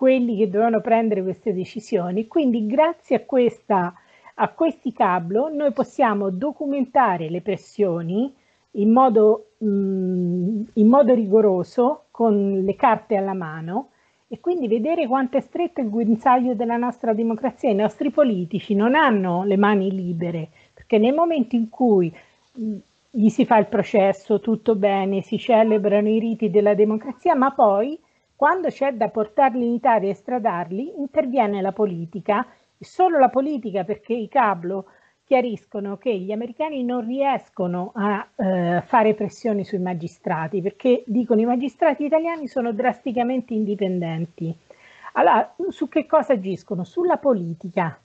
quelli 0.00 0.38
che 0.38 0.48
dovevano 0.48 0.80
prendere 0.80 1.22
queste 1.22 1.52
decisioni. 1.52 2.26
Quindi 2.26 2.64
grazie 2.64 3.16
a, 3.16 3.20
questa, 3.20 3.92
a 4.36 4.48
questi 4.48 4.94
Cablo 4.94 5.54
noi 5.54 5.74
possiamo 5.74 6.30
documentare 6.30 7.28
le 7.28 7.42
pressioni 7.42 8.34
in 8.76 8.92
modo, 8.92 9.50
mh, 9.58 9.68
mm, 9.68 10.62
in 10.72 10.88
modo 10.88 11.12
rigoroso, 11.12 12.04
con 12.10 12.62
le 12.64 12.76
carte 12.76 13.16
alla 13.16 13.34
mano, 13.34 13.90
e 14.26 14.40
quindi 14.40 14.68
vedere 14.68 15.06
quanto 15.06 15.36
è 15.36 15.42
stretto 15.42 15.82
il 15.82 15.90
guinzaglio 15.90 16.54
della 16.54 16.78
nostra 16.78 17.12
democrazia. 17.12 17.68
I 17.68 17.74
nostri 17.74 18.10
politici 18.10 18.74
non 18.74 18.94
hanno 18.94 19.44
le 19.44 19.58
mani 19.58 19.90
libere, 19.90 20.48
perché 20.72 20.96
nel 20.96 21.12
momento 21.12 21.56
in 21.56 21.68
cui 21.68 22.10
gli 23.10 23.28
si 23.28 23.44
fa 23.44 23.58
il 23.58 23.66
processo, 23.66 24.40
tutto 24.40 24.76
bene, 24.76 25.20
si 25.20 25.36
celebrano 25.36 26.08
i 26.08 26.18
riti 26.18 26.48
della 26.48 26.72
democrazia, 26.72 27.34
ma 27.34 27.50
poi 27.52 28.00
quando 28.40 28.68
c'è 28.68 28.94
da 28.94 29.10
portarli 29.10 29.66
in 29.66 29.74
Italia 29.74 30.08
e 30.08 30.12
estradarli, 30.12 30.98
interviene 30.98 31.60
la 31.60 31.72
politica, 31.72 32.46
e 32.78 32.82
solo 32.86 33.18
la 33.18 33.28
politica 33.28 33.84
perché 33.84 34.14
i 34.14 34.28
cablo 34.28 34.86
chiariscono 35.24 35.98
che 35.98 36.16
gli 36.16 36.32
americani 36.32 36.82
non 36.82 37.04
riescono 37.04 37.92
a 37.94 38.26
eh, 38.36 38.80
fare 38.86 39.12
pressioni 39.12 39.62
sui 39.62 39.78
magistrati 39.78 40.62
perché 40.62 41.04
dicono 41.06 41.42
i 41.42 41.44
magistrati 41.44 42.06
italiani 42.06 42.48
sono 42.48 42.72
drasticamente 42.72 43.52
indipendenti. 43.52 44.56
Allora, 45.12 45.54
su 45.68 45.90
che 45.90 46.06
cosa 46.06 46.32
agiscono? 46.32 46.82
Sulla 46.84 47.18
politica, 47.18 48.00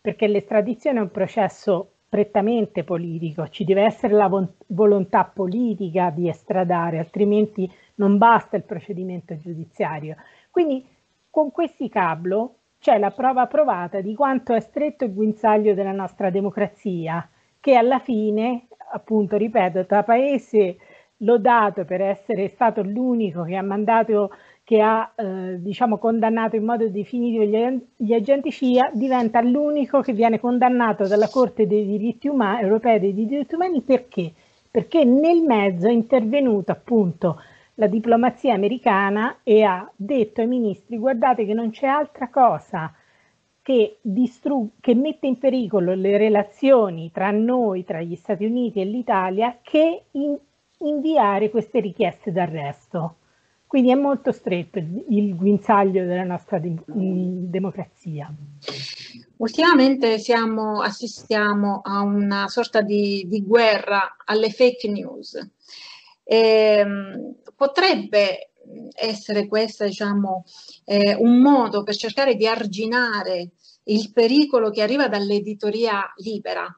perché 0.00 0.28
l'estradizione 0.28 1.00
è 1.00 1.02
un 1.02 1.10
processo 1.10 1.94
prettamente 2.08 2.84
politico, 2.84 3.48
ci 3.48 3.64
deve 3.64 3.82
essere 3.82 4.14
la 4.14 4.30
volontà 4.66 5.24
politica 5.24 6.10
di 6.10 6.28
estradare, 6.28 7.00
altrimenti 7.00 7.68
non 8.00 8.16
basta 8.16 8.56
il 8.56 8.64
procedimento 8.64 9.36
giudiziario. 9.36 10.16
Quindi 10.50 10.84
con 11.28 11.52
questi 11.52 11.88
cablo 11.90 12.54
c'è 12.80 12.98
la 12.98 13.10
prova 13.10 13.46
provata 13.46 14.00
di 14.00 14.14
quanto 14.14 14.54
è 14.54 14.60
stretto 14.60 15.04
il 15.04 15.12
guinzaglio 15.12 15.74
della 15.74 15.92
nostra 15.92 16.30
democrazia, 16.30 17.28
che 17.60 17.74
alla 17.74 17.98
fine, 17.98 18.68
appunto, 18.92 19.36
ripeto, 19.36 19.84
tra 19.84 20.02
paese 20.02 20.78
lodato 21.18 21.84
per 21.84 22.00
essere 22.00 22.48
stato 22.48 22.82
l'unico 22.82 23.42
che 23.42 23.54
ha 23.54 23.62
mandato 23.62 24.30
che 24.64 24.80
ha 24.80 25.12
eh, 25.16 25.60
diciamo, 25.60 25.98
condannato 25.98 26.54
in 26.54 26.64
modo 26.64 26.88
definitivo 26.88 27.42
gli, 27.42 27.82
gli, 27.96 28.12
agenti 28.14 28.52
CIA, 28.52 28.92
diventa 28.94 29.40
l'unico 29.42 30.00
che 30.00 30.12
viene 30.12 30.38
condannato 30.38 31.08
dalla 31.08 31.28
Corte 31.28 31.66
dei 31.66 31.84
diritti 31.84 32.28
umani, 32.28 32.62
europea 32.62 32.98
dei 32.98 33.12
diritti 33.12 33.56
umani 33.56 33.80
perché? 33.80 34.32
Perché 34.70 35.04
nel 35.04 35.42
mezzo 35.42 35.88
è 35.88 35.90
intervenuto 35.90 36.70
appunto 36.70 37.42
la 37.80 37.86
diplomazia 37.86 38.52
americana 38.52 39.38
e 39.42 39.62
ha 39.62 39.90
detto 39.96 40.42
ai 40.42 40.46
ministri 40.46 40.98
guardate 40.98 41.46
che 41.46 41.54
non 41.54 41.70
c'è 41.70 41.86
altra 41.86 42.28
cosa 42.28 42.94
che, 43.62 43.98
distru- 44.02 44.72
che 44.80 44.94
mette 44.94 45.26
in 45.26 45.38
pericolo 45.38 45.94
le 45.94 46.18
relazioni 46.18 47.10
tra 47.10 47.30
noi, 47.30 47.84
tra 47.84 48.02
gli 48.02 48.16
Stati 48.16 48.44
Uniti 48.44 48.80
e 48.80 48.84
l'Italia, 48.84 49.58
che 49.62 50.02
in- 50.10 50.38
inviare 50.80 51.48
queste 51.48 51.80
richieste 51.80 52.32
d'arresto. 52.32 53.16
Quindi 53.66 53.90
è 53.90 53.94
molto 53.94 54.32
stretto 54.32 54.78
il, 54.78 55.34
guinzaglio 55.36 56.04
della 56.04 56.24
nostra 56.24 56.58
di- 56.58 56.78
democrazia. 56.84 58.30
Ultimamente 59.36 60.18
siamo, 60.18 60.82
assistiamo 60.82 61.80
a 61.82 62.00
una 62.02 62.48
sorta 62.48 62.82
di, 62.82 63.24
di 63.26 63.42
guerra 63.42 64.16
alle 64.24 64.50
fake 64.50 64.88
news 64.88 65.38
eh, 66.30 66.86
potrebbe 67.56 68.52
essere 68.94 69.48
questo 69.48 69.84
diciamo, 69.84 70.44
eh, 70.84 71.16
un 71.18 71.40
modo 71.40 71.82
per 71.82 71.96
cercare 71.96 72.36
di 72.36 72.46
arginare 72.46 73.50
il 73.84 74.12
pericolo 74.12 74.70
che 74.70 74.82
arriva 74.82 75.08
dall'editoria 75.08 76.12
libera. 76.18 76.72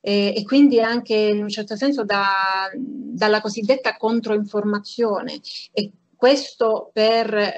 Eh, 0.00 0.34
e 0.36 0.44
quindi 0.44 0.80
anche 0.80 1.16
in 1.16 1.42
un 1.42 1.48
certo 1.48 1.76
senso 1.76 2.04
da, 2.04 2.70
dalla 2.76 3.40
cosiddetta 3.40 3.96
controinformazione. 3.96 5.40
E 5.72 5.90
questo 6.14 6.90
per 6.92 7.34
eh, 7.34 7.52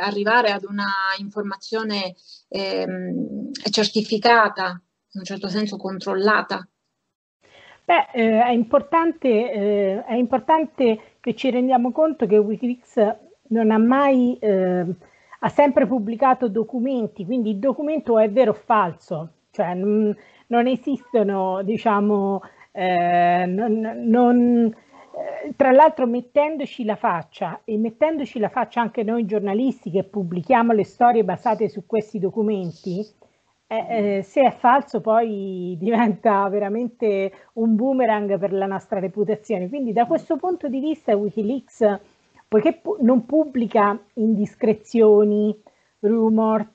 arrivare 0.00 0.52
ad 0.52 0.64
una 0.64 0.90
informazione 1.18 2.14
ehm, 2.48 3.50
certificata, 3.70 4.80
in 5.10 5.20
un 5.20 5.24
certo 5.24 5.48
senso 5.48 5.76
controllata 5.76 6.66
Beh, 7.88 8.08
eh, 8.12 8.42
è, 8.42 8.50
importante, 8.50 9.50
eh, 9.50 10.04
è, 10.04 10.12
importante, 10.12 11.14
che 11.20 11.34
ci 11.34 11.48
rendiamo 11.48 11.90
conto 11.90 12.26
che 12.26 12.36
Wikileaks 12.36 13.16
non 13.48 13.70
ha 13.70 13.78
mai, 13.78 14.36
eh, 14.38 14.84
ha 15.38 15.48
sempre 15.48 15.86
pubblicato 15.86 16.48
documenti, 16.48 17.24
quindi 17.24 17.52
il 17.52 17.58
documento 17.58 18.18
è 18.18 18.30
vero 18.30 18.50
o 18.50 18.54
falso, 18.54 19.30
cioè 19.52 19.72
non, 19.72 20.14
non 20.48 20.66
esistono, 20.66 21.62
diciamo, 21.62 22.42
eh, 22.72 23.46
non, 23.46 23.80
non, 24.04 24.66
eh, 24.66 25.54
tra 25.56 25.70
l'altro 25.70 26.06
mettendoci 26.06 26.84
la 26.84 26.96
faccia 26.96 27.62
e 27.64 27.78
mettendoci 27.78 28.38
la 28.38 28.50
faccia 28.50 28.82
anche 28.82 29.02
noi 29.02 29.24
giornalisti 29.24 29.90
che 29.90 30.04
pubblichiamo 30.04 30.74
le 30.74 30.84
storie 30.84 31.24
basate 31.24 31.70
su 31.70 31.86
questi 31.86 32.18
documenti, 32.18 33.02
eh, 33.70 34.16
eh, 34.18 34.22
se 34.22 34.42
è 34.44 34.50
falso 34.50 35.02
poi 35.02 35.76
diventa 35.78 36.48
veramente 36.48 37.30
un 37.54 37.76
boomerang 37.76 38.38
per 38.38 38.52
la 38.52 38.66
nostra 38.66 38.98
reputazione. 38.98 39.68
Quindi 39.68 39.92
da 39.92 40.06
questo 40.06 40.36
punto 40.36 40.68
di 40.68 40.80
vista 40.80 41.14
Wikileaks, 41.14 42.00
poiché 42.48 42.78
pu- 42.80 42.96
non 43.00 43.26
pubblica 43.26 43.98
indiscrezioni, 44.14 45.54
rumor, 46.00 46.66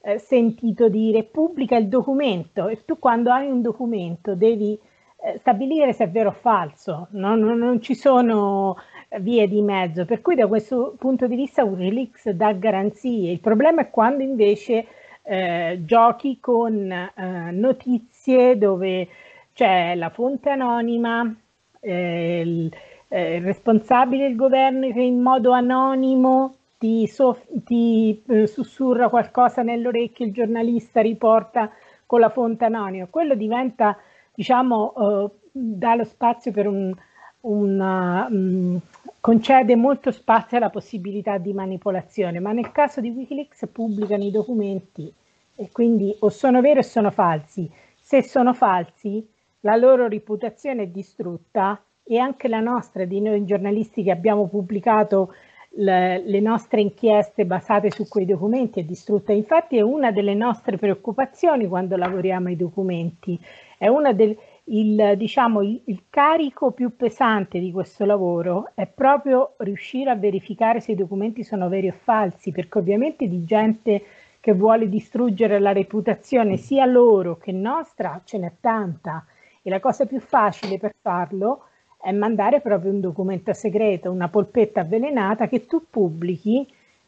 eh, 0.00 0.18
sentito 0.18 0.88
dire, 0.88 1.22
pubblica 1.22 1.76
il 1.76 1.86
documento 1.86 2.66
e 2.66 2.84
tu 2.84 2.98
quando 2.98 3.30
hai 3.30 3.48
un 3.48 3.62
documento 3.62 4.34
devi 4.34 4.76
eh, 5.24 5.38
stabilire 5.38 5.92
se 5.92 6.04
è 6.04 6.10
vero 6.10 6.30
o 6.30 6.32
falso, 6.32 7.06
non, 7.12 7.38
non, 7.38 7.56
non, 7.58 7.80
ci 7.80 7.94
sono 7.94 8.76
vie 9.20 9.46
di 9.46 9.62
mezzo, 9.62 10.04
per 10.04 10.20
cui 10.20 10.34
da 10.34 10.48
questo 10.48 10.96
punto 10.98 11.28
di 11.28 11.36
vista 11.36 11.62
Wikileaks 11.62 12.30
dà 12.30 12.52
garanzie. 12.52 13.30
Il 13.30 13.38
problema 13.38 13.82
è 13.82 13.90
quando 13.90 14.24
invece 14.24 14.86
eh, 15.22 15.80
giochi 15.84 16.38
con 16.40 16.90
eh, 16.90 17.50
notizie 17.52 18.58
dove 18.58 19.08
c'è 19.52 19.94
la 19.94 20.10
fonte 20.10 20.50
anonima, 20.50 21.34
eh, 21.80 22.40
il, 22.40 22.72
eh, 23.08 23.36
il, 23.36 23.42
responsabile 23.42 24.28
del 24.28 24.36
governo 24.36 24.90
che 24.92 25.00
in 25.00 25.20
modo 25.20 25.52
anonimo 25.52 26.56
ti, 26.78 27.06
soff- 27.06 27.46
ti 27.64 28.22
eh, 28.28 28.46
sussurra 28.46 29.08
qualcosa 29.08 29.62
nell'orecchio, 29.62 30.26
il 30.26 30.32
giornalista 30.32 31.00
riporta 31.00 31.70
con 32.06 32.20
la 32.20 32.30
fonte 32.30 32.64
anonima. 32.64 33.06
Quello 33.06 33.34
diventa, 33.34 33.96
diciamo, 34.34 35.30
dà 35.52 35.94
lo 35.94 36.04
spazio 36.04 36.50
per 36.52 36.66
un, 36.66 36.94
una, 37.42 38.26
um, 38.30 38.80
concede 39.22 39.76
molto 39.76 40.10
spazio 40.10 40.56
alla 40.56 40.68
possibilità 40.68 41.38
di 41.38 41.52
manipolazione, 41.52 42.40
ma 42.40 42.50
nel 42.50 42.72
caso 42.72 43.00
di 43.00 43.10
Wikileaks 43.10 43.68
pubblicano 43.70 44.24
i 44.24 44.32
documenti 44.32 45.14
e 45.54 45.68
quindi 45.70 46.12
o 46.18 46.28
sono 46.28 46.60
veri 46.60 46.80
o 46.80 46.82
sono 46.82 47.12
falsi. 47.12 47.70
Se 48.00 48.24
sono 48.24 48.52
falsi, 48.52 49.24
la 49.60 49.76
loro 49.76 50.08
reputazione 50.08 50.82
è 50.82 50.86
distrutta 50.88 51.80
e 52.02 52.18
anche 52.18 52.48
la 52.48 52.58
nostra, 52.58 53.04
di 53.04 53.20
noi 53.20 53.44
giornalisti 53.44 54.02
che 54.02 54.10
abbiamo 54.10 54.48
pubblicato 54.48 55.32
le, 55.74 56.20
le 56.26 56.40
nostre 56.40 56.80
inchieste 56.80 57.46
basate 57.46 57.92
su 57.92 58.08
quei 58.08 58.26
documenti 58.26 58.80
è 58.80 58.82
distrutta. 58.82 59.32
Infatti 59.32 59.76
è 59.76 59.82
una 59.82 60.10
delle 60.10 60.34
nostre 60.34 60.78
preoccupazioni 60.78 61.68
quando 61.68 61.96
lavoriamo 61.96 62.48
ai 62.48 62.56
documenti, 62.56 63.38
è 63.78 63.86
una 63.86 64.12
del, 64.12 64.36
il, 64.64 65.14
diciamo, 65.16 65.62
il, 65.62 65.80
il, 65.86 66.04
carico 66.08 66.70
più 66.70 66.94
pesante 66.94 67.58
di 67.58 67.72
questo 67.72 68.04
lavoro 68.04 68.70
è 68.74 68.86
proprio 68.86 69.54
riuscire 69.58 70.10
a 70.10 70.14
verificare 70.16 70.80
se 70.80 70.92
i 70.92 70.96
documenti 70.96 71.42
sono 71.42 71.68
veri 71.68 71.88
o 71.88 71.92
falsi, 71.92 72.52
perché 72.52 72.78
ovviamente 72.78 73.28
di 73.28 73.44
gente 73.44 74.02
che 74.40 74.52
vuole 74.52 74.88
distruggere 74.88 75.58
la 75.58 75.72
reputazione 75.72 76.56
sia 76.56 76.84
loro 76.84 77.36
che 77.36 77.52
nostra 77.52 78.20
ce 78.24 78.38
n'è 78.38 78.52
tanta. 78.60 79.24
E 79.62 79.70
la 79.70 79.80
cosa 79.80 80.06
più 80.06 80.20
facile 80.20 80.78
per 80.78 80.94
farlo 81.00 81.66
è 82.00 82.10
mandare 82.10 82.60
proprio 82.60 82.90
un 82.90 83.00
documento 83.00 83.52
segreto, 83.52 84.10
una 84.10 84.28
polpetta 84.28 84.80
avvelenata 84.80 85.46
che 85.46 85.66
tu 85.66 85.86
pubblichi 85.88 86.66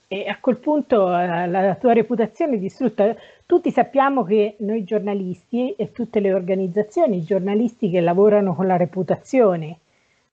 e 0.09 0.27
a 0.29 0.39
quel 0.41 0.57
punto 0.59 1.07
eh, 1.17 1.47
la 1.47 1.75
tua 1.77 1.93
reputazione 1.93 2.55
è 2.57 2.59
distrutta. 2.59 3.15
Tutti 3.47 3.71
sappiamo 3.71 4.23
che 4.25 4.57
noi 4.61 4.85
giornalisti 4.85 5.73
e 5.73 5.93
tutte 5.93 6.21
le 6.21 6.33
organizzazioni, 6.33 7.19
i 7.19 7.25
giornalisti 7.25 7.91
che 7.91 8.01
lavorano 8.01 8.55
con 8.55 8.67
la 8.67 8.77
reputazione, 8.77 9.79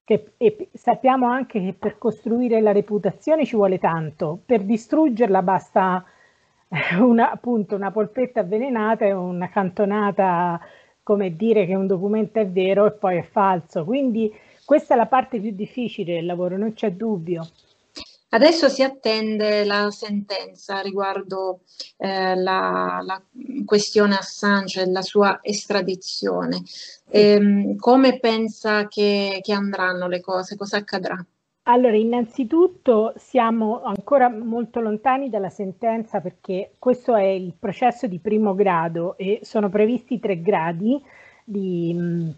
che, 0.03 0.33
e 0.37 0.69
sappiamo 0.73 1.27
anche 1.27 1.61
che 1.61 1.75
per 1.77 1.97
costruire 1.97 2.61
la 2.61 2.71
reputazione 2.71 3.45
ci 3.45 3.55
vuole 3.55 3.79
tanto, 3.79 4.39
per 4.45 4.63
distruggerla 4.63 5.41
basta 5.41 6.03
una, 6.99 7.31
appunto 7.31 7.75
una 7.75 7.91
polpetta 7.91 8.41
avvelenata 8.41 9.05
e 9.05 9.11
una 9.11 9.49
cantonata 9.49 10.59
come 11.03 11.35
dire 11.35 11.65
che 11.65 11.75
un 11.75 11.87
documento 11.87 12.39
è 12.39 12.47
vero 12.47 12.85
e 12.85 12.91
poi 12.91 13.17
è 13.17 13.23
falso. 13.23 13.83
Quindi 13.83 14.31
questa 14.65 14.93
è 14.93 14.97
la 14.97 15.07
parte 15.07 15.39
più 15.39 15.51
difficile 15.51 16.15
del 16.15 16.25
lavoro, 16.25 16.57
non 16.57 16.73
c'è 16.73 16.91
dubbio. 16.91 17.43
Adesso 18.33 18.69
si 18.69 18.81
attende 18.81 19.65
la 19.65 19.91
sentenza 19.91 20.79
riguardo 20.79 21.61
eh, 21.97 22.35
la, 22.35 23.01
la, 23.03 23.21
questione 23.65 24.15
Assange 24.15 24.81
e 24.81 24.89
la 24.89 25.01
sua 25.01 25.39
estradizione. 25.41 26.61
Eh, 27.09 27.75
come 27.77 28.19
pensa 28.19 28.87
che, 28.87 29.39
che 29.41 29.53
andranno 29.53 30.07
le 30.07 30.21
cose? 30.21 30.55
Cosa 30.55 30.77
accadrà? 30.77 31.25
Allora, 31.63 31.95
innanzitutto 31.95 33.13
siamo 33.17 33.83
ancora 33.83 34.29
molto 34.29 34.79
lontani 34.79 35.29
dalla 35.29 35.49
sentenza 35.49 36.21
perché 36.21 36.75
questo 36.79 37.15
è 37.15 37.23
il 37.23 37.53
processo 37.59 38.07
di 38.07 38.19
primo 38.19 38.55
grado 38.55 39.15
e 39.17 39.41
sono 39.43 39.69
previsti 39.69 40.19
tre 40.19 40.41
gradi 40.41 40.99
di, 41.43 41.93
di, 41.93 42.33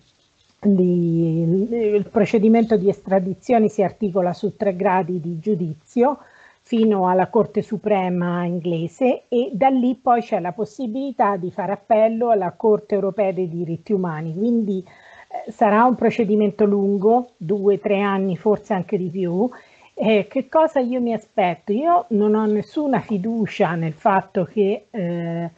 il 0.66 2.08
procedimento 2.10 2.78
di 2.78 2.90
estradizione 2.90 3.68
si 3.68 3.84
articola 3.84 4.34
su 4.34 4.56
tre 4.56 4.76
gradi 4.76 5.20
di 5.20 5.40
giudizio 5.40 6.20
fino 6.62 7.10
alla 7.10 7.28
Corte 7.28 7.62
Suprema 7.62 8.46
inglese 8.46 9.24
e 9.28 9.52
da 9.54 9.68
lì 9.68 9.96
poi 9.96 10.22
c'è 10.22 10.40
la 10.40 10.54
possibilità 10.54 11.36
di 11.36 11.52
fare 11.52 11.74
appello 11.74 12.30
alla 12.30 12.52
Corte 12.54 12.96
Europea 12.96 13.34
dei 13.34 13.50
diritti 13.50 13.92
umani. 13.92 14.34
Quindi 14.34 14.84
eh, 14.84 15.52
sarà 15.52 15.84
un 15.84 15.96
procedimento 15.96 16.64
lungo, 16.64 17.32
due, 17.36 17.80
tre 17.80 18.00
anni, 18.00 18.38
forse 18.38 18.74
anche 18.74 18.98
di 18.98 19.10
più. 19.10 19.50
Eh, 19.94 20.26
che 20.30 20.48
cosa 20.48 20.80
io 20.80 21.02
mi 21.02 21.14
aspetto? 21.14 21.74
Io 21.74 22.06
non 22.10 22.34
ho 22.34 22.46
nessuna 22.46 23.02
fiducia 23.02 23.76
nel 23.76 23.94
fatto 23.94 24.46
che 24.46 24.86
eh, 24.90 25.52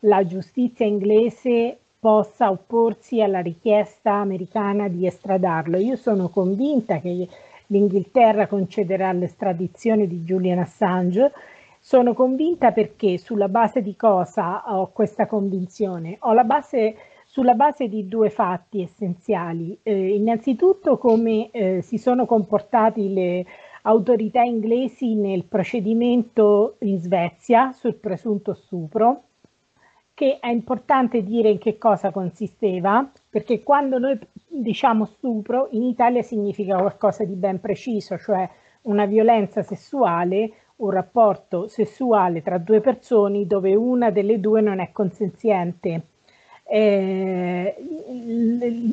la 0.00 0.26
giustizia 0.26 0.84
inglese 0.84 1.78
possa 2.02 2.50
opporsi 2.50 3.22
alla 3.22 3.38
richiesta 3.38 4.14
americana 4.14 4.88
di 4.88 5.06
estradarlo. 5.06 5.76
Io 5.78 5.94
sono 5.94 6.30
convinta 6.30 6.98
che 6.98 7.28
l'Inghilterra 7.68 8.48
concederà 8.48 9.12
l'estradizione 9.12 10.08
di 10.08 10.22
Julian 10.24 10.58
Assange. 10.58 11.30
Sono 11.78 12.12
convinta 12.12 12.72
perché 12.72 13.18
sulla 13.18 13.46
base 13.46 13.82
di 13.82 13.94
cosa 13.94 14.64
ho 14.66 14.90
questa 14.90 15.28
convinzione? 15.28 16.16
Ho 16.22 16.32
la 16.32 16.42
base 16.42 16.96
sulla 17.24 17.54
base 17.54 17.86
di 17.86 18.08
due 18.08 18.30
fatti 18.30 18.82
essenziali. 18.82 19.78
Eh, 19.84 20.16
innanzitutto 20.16 20.98
come 20.98 21.52
eh, 21.52 21.82
si 21.82 21.98
sono 21.98 22.26
comportati 22.26 23.12
le 23.12 23.46
autorità 23.82 24.42
inglesi 24.42 25.14
nel 25.14 25.44
procedimento 25.44 26.74
in 26.80 26.98
Svezia 26.98 27.70
sul 27.70 27.94
presunto 27.94 28.54
stupro 28.54 29.26
che 30.22 30.38
è 30.38 30.50
importante 30.50 31.24
dire 31.24 31.48
in 31.48 31.58
che 31.58 31.78
cosa 31.78 32.12
consisteva, 32.12 33.10
perché 33.28 33.60
quando 33.64 33.98
noi 33.98 34.16
diciamo 34.46 35.04
stupro 35.04 35.66
in 35.72 35.82
Italia 35.82 36.22
significa 36.22 36.76
qualcosa 36.76 37.24
di 37.24 37.34
ben 37.34 37.60
preciso, 37.60 38.16
cioè 38.18 38.48
una 38.82 39.04
violenza 39.04 39.64
sessuale, 39.64 40.52
un 40.76 40.90
rapporto 40.90 41.66
sessuale 41.66 42.40
tra 42.40 42.58
due 42.58 42.80
persone 42.80 43.48
dove 43.48 43.74
una 43.74 44.12
delle 44.12 44.38
due 44.38 44.60
non 44.60 44.78
è 44.78 44.92
consenziente. 44.92 46.02
Eh, 46.68 47.74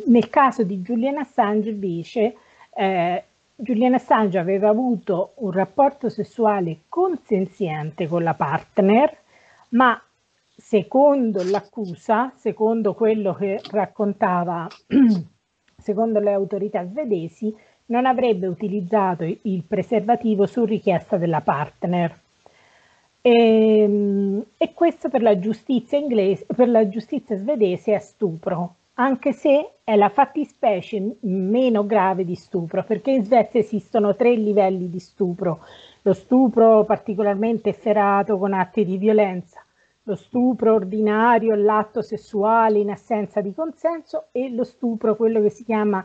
nel 0.07 0.29
caso 0.31 0.63
di 0.63 0.79
Julian 0.79 1.17
Assange 1.17 1.69
invece 1.69 2.35
eh, 2.73 3.23
Julian 3.55 3.93
Assange 3.93 4.39
aveva 4.39 4.69
avuto 4.69 5.33
un 5.35 5.51
rapporto 5.51 6.09
sessuale 6.09 6.79
consenziente 6.89 8.07
con 8.07 8.23
la 8.23 8.33
partner, 8.33 9.15
ma 9.69 10.01
secondo 10.69 11.41
l'accusa, 11.49 12.31
secondo 12.35 12.93
quello 12.93 13.33
che 13.33 13.59
raccontava, 13.71 14.67
secondo 15.75 16.19
le 16.19 16.31
autorità 16.31 16.85
svedesi, 16.85 17.51
non 17.87 18.05
avrebbe 18.05 18.45
utilizzato 18.45 19.23
il 19.23 19.63
preservativo 19.63 20.45
su 20.45 20.65
richiesta 20.65 21.17
della 21.17 21.41
partner. 21.41 22.19
E, 23.19 23.31
ehm, 23.31 24.45
e 24.57 24.73
questo 24.75 25.09
per 25.09 25.23
la 25.23 25.39
inglese, 25.97 26.45
per 26.55 26.69
la 26.69 26.87
giustizia 26.87 27.35
svedese 27.35 27.95
è 27.95 27.99
stupro, 27.99 28.75
anche 28.93 29.33
se 29.33 29.71
è 29.83 29.95
la 29.95 30.09
fattispecie 30.09 31.15
meno 31.21 31.83
grave 31.87 32.23
di 32.23 32.35
stupro, 32.35 32.83
perché 32.83 33.09
in 33.09 33.23
Svezia 33.23 33.59
esistono 33.59 34.15
tre 34.15 34.35
livelli 34.35 34.87
di 34.87 34.99
stupro. 34.99 35.61
Lo 36.03 36.13
stupro 36.13 36.83
particolarmente 36.83 37.69
efferato 37.69 38.37
con 38.37 38.53
atti 38.53 38.85
di 38.85 38.97
violenza, 38.97 39.63
lo 40.09 40.15
stupro 40.15 40.73
ordinario, 40.73 41.53
l'atto 41.53 42.01
sessuale 42.01 42.79
in 42.79 42.89
assenza 42.89 43.41
di 43.41 43.53
consenso 43.53 44.29
e 44.31 44.49
lo 44.49 44.63
stupro, 44.63 45.15
quello 45.15 45.39
che 45.39 45.51
si 45.51 45.63
chiama 45.63 46.03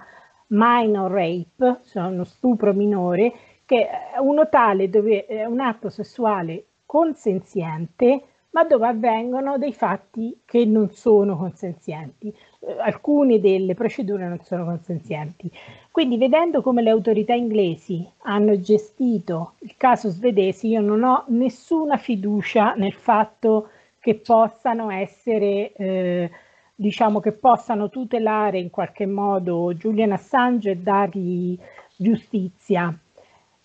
minor 0.49 1.11
rape, 1.11 1.81
cioè 1.87 2.05
uno 2.05 2.25
stupro 2.25 2.75
minore, 2.75 3.33
che 3.65 3.88
è 3.88 4.19
uno 4.19 4.46
tale 4.50 4.90
dove 4.90 5.25
è 5.25 5.46
un 5.46 5.61
atto 5.61 5.88
sessuale 5.88 6.67
consenziente, 6.85 8.25
ma 8.50 8.65
dove 8.65 8.87
avvengono 8.87 9.57
dei 9.57 9.73
fatti 9.73 10.38
che 10.44 10.67
non 10.67 10.90
sono 10.90 11.38
consenzienti. 11.38 12.33
Alcune 12.81 13.40
delle 13.40 13.75
procedure 13.75 14.29
non 14.29 14.40
sono 14.42 14.67
consenzienti. 14.67 15.50
Quindi 15.90 16.19
vedendo 16.19 16.61
come 16.61 16.83
le 16.83 16.90
autorità 16.90 17.33
inglesi 17.33 18.07
hanno 18.25 18.61
gestito 18.61 19.55
il 19.61 19.75
caso 19.79 20.11
svedese, 20.11 20.67
io 20.67 20.83
non 20.83 21.02
ho 21.05 21.25
nessuna 21.29 21.96
fiducia 21.96 22.75
nel 22.75 22.92
fatto 22.92 23.71
che 24.05 24.17
possano 24.17 24.90
essere, 24.90 25.73
eh, 25.73 26.31
diciamo 26.75 27.21
che 27.21 27.33
possano 27.33 27.88
tutelare 27.88 28.59
in 28.59 28.69
qualche 28.69 29.07
modo 29.07 29.73
Julian 29.73 30.13
Assange 30.13 30.73
e 30.73 30.77
dargli 30.77 31.59
giustizia. 31.96 32.94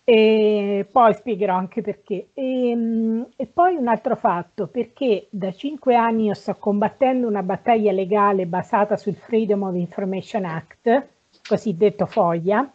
E 0.06 0.88
poi 0.90 1.14
spiegherò 1.14 1.56
anche 1.56 1.82
perché. 1.82 2.30
E, 2.34 2.70
ehm, 2.70 3.28
e, 3.36 3.48
poi 3.48 3.76
un 3.76 3.90
altro 3.90 4.16
fatto, 4.16 4.68
perché 4.68 5.28
da 5.30 5.52
cinque 5.52 5.96
anni 5.96 6.28
io 6.28 6.34
sto 6.34 6.56
combattendo 6.56 7.28
una 7.28 7.44
battaglia 7.44 7.92
legale 7.92 8.46
basata 8.46 8.96
sul 8.96 9.16
Freedom 9.16 9.64
of 9.64 9.76
Information 9.76 10.46
Act, 10.46 11.08
cosiddetto 11.46 12.06
FOIA, 12.06 12.72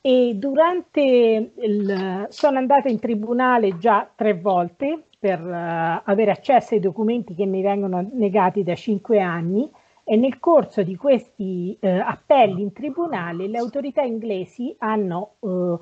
e 0.00 0.32
durante 0.34 1.52
il, 1.54 2.26
sono 2.30 2.58
andata 2.58 2.88
in 2.88 2.98
tribunale 2.98 3.78
già 3.78 4.10
tre 4.12 4.34
volte 4.34 5.04
per 5.18 5.40
uh, 5.44 6.02
avere 6.04 6.30
accesso 6.30 6.74
ai 6.74 6.80
documenti 6.80 7.34
che 7.34 7.44
mi 7.44 7.60
vengono 7.60 8.08
negati 8.12 8.62
da 8.62 8.74
cinque 8.74 9.20
anni 9.20 9.68
e 10.04 10.16
nel 10.16 10.38
corso 10.38 10.82
di 10.82 10.94
questi 10.96 11.76
uh, 11.80 11.86
appelli 12.04 12.62
in 12.62 12.72
tribunale 12.72 13.48
le 13.48 13.58
autorità 13.58 14.02
inglesi 14.02 14.74
hanno 14.78 15.34
uh, 15.40 15.78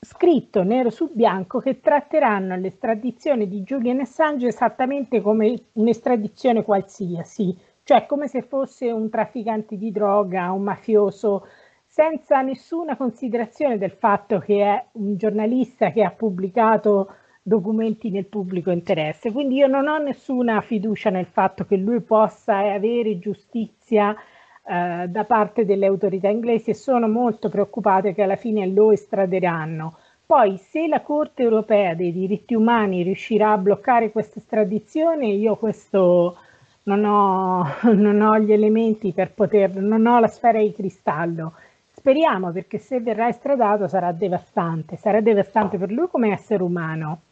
scritto 0.00 0.62
nero 0.64 0.90
su 0.90 1.10
bianco 1.12 1.60
che 1.60 1.80
tratteranno 1.80 2.56
l'estradizione 2.56 3.46
di 3.46 3.62
Julian 3.62 4.00
Assange 4.00 4.48
esattamente 4.48 5.20
come 5.20 5.66
un'estradizione 5.74 6.64
qualsiasi, 6.64 7.56
cioè 7.84 8.06
come 8.06 8.26
se 8.26 8.42
fosse 8.42 8.90
un 8.90 9.10
trafficante 9.10 9.76
di 9.76 9.92
droga, 9.92 10.50
un 10.52 10.62
mafioso 10.62 11.46
senza 11.86 12.40
nessuna 12.40 12.96
considerazione 12.96 13.76
del 13.76 13.90
fatto 13.90 14.38
che 14.38 14.62
è 14.62 14.84
un 14.92 15.16
giornalista 15.16 15.92
che 15.92 16.02
ha 16.02 16.10
pubblicato 16.10 17.14
documenti 17.42 18.10
nel 18.10 18.26
pubblico 18.26 18.70
interesse. 18.70 19.32
Quindi 19.32 19.56
io 19.56 19.66
non 19.66 19.88
ho 19.88 19.98
nessuna 19.98 20.60
fiducia 20.60 21.10
nel 21.10 21.26
fatto 21.26 21.64
che 21.64 21.76
lui 21.76 22.00
possa 22.00 22.58
avere 22.58 23.18
giustizia 23.18 24.14
eh, 24.14 25.06
da 25.08 25.24
parte 25.24 25.64
delle 25.64 25.86
autorità 25.86 26.28
inglesi 26.28 26.70
e 26.70 26.74
sono 26.74 27.08
molto 27.08 27.48
preoccupate 27.48 28.14
che 28.14 28.22
alla 28.22 28.36
fine 28.36 28.66
lo 28.66 28.92
estraderanno. 28.92 29.96
Poi 30.26 30.58
se 30.58 30.86
la 30.86 31.00
Corte 31.00 31.42
europea 31.42 31.94
dei 31.94 32.12
diritti 32.12 32.54
umani 32.54 33.02
riuscirà 33.02 33.52
a 33.52 33.58
bloccare 33.58 34.12
questa 34.12 34.38
estradizione, 34.38 35.26
io 35.26 35.56
questo 35.56 36.36
non 36.84 37.04
ho, 37.04 37.66
non 37.94 38.20
ho 38.20 38.38
gli 38.38 38.52
elementi 38.52 39.12
per 39.12 39.32
poter, 39.32 39.74
non 39.76 40.06
ho 40.06 40.20
la 40.20 40.28
sfera 40.28 40.60
di 40.60 40.72
cristallo 40.72 41.52
Speriamo 42.00 42.50
perché 42.50 42.78
se 42.78 42.98
verrà 43.00 43.28
estradato 43.28 43.86
sarà 43.86 44.10
devastante, 44.12 44.96
sarà 44.96 45.20
devastante 45.20 45.76
per 45.76 45.90
lui 45.90 46.08
come 46.08 46.32
essere 46.32 46.62
umano, 46.62 47.24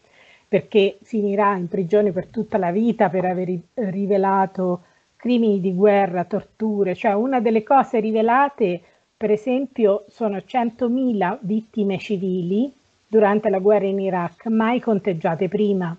perché 0.49 0.99
finirà 1.03 1.55
in 1.57 1.69
prigione 1.69 2.11
per 2.11 2.27
tutta 2.27 2.57
la 2.59 2.71
vita 2.71 3.09
per 3.11 3.25
aver 3.25 3.55
rivelato 3.75 4.83
crimini 5.17 5.61
di 5.61 5.75
guerra, 5.75 6.25
torture, 6.25 6.95
cioè 6.95 7.13
una 7.13 7.41
delle 7.41 7.63
cose 7.63 8.01
rivelate, 8.01 8.81
per 9.17 9.31
esempio, 9.31 10.05
sono 10.09 10.37
100.000 10.37 11.39
vittime 11.41 11.99
civili 11.99 12.73
durante 13.07 13.51
la 13.51 13.59
guerra 13.59 13.87
in 13.87 14.01
Iraq, 14.01 14.47
mai 14.47 14.81
conteggiate 14.81 15.49
prima. 15.49 15.95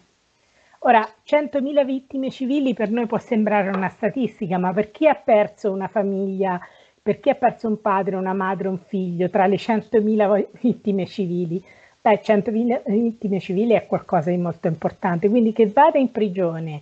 Ora, 0.79 1.07
100.000 1.25 1.85
vittime 1.85 2.31
civili 2.31 2.73
per 2.73 2.89
noi 2.89 3.05
può 3.05 3.17
sembrare 3.17 3.69
una 3.69 3.89
statistica, 3.89 4.57
ma 4.57 4.71
per 4.71 4.91
chi 4.91 5.07
ha 5.07 5.15
perso 5.15 5.71
una 5.71 5.89
famiglia 5.89 6.59
per 7.01 7.19
chi 7.19 7.29
ha 7.29 7.35
perso 7.35 7.67
un 7.67 7.81
padre, 7.81 8.15
una 8.15 8.33
madre, 8.33 8.67
un 8.67 8.77
figlio 8.77 9.29
tra 9.29 9.47
le 9.47 9.55
100.000 9.55 10.47
vittime 10.61 11.07
civili. 11.07 11.63
Beh, 12.09 12.21
100.000 12.23 12.81
vittime 12.87 13.39
civili 13.39 13.73
è 13.73 13.85
qualcosa 13.85 14.31
di 14.31 14.37
molto 14.37 14.67
importante, 14.67 15.29
quindi 15.29 15.53
che 15.53 15.67
vada 15.67 15.99
in 15.99 16.11
prigione 16.11 16.81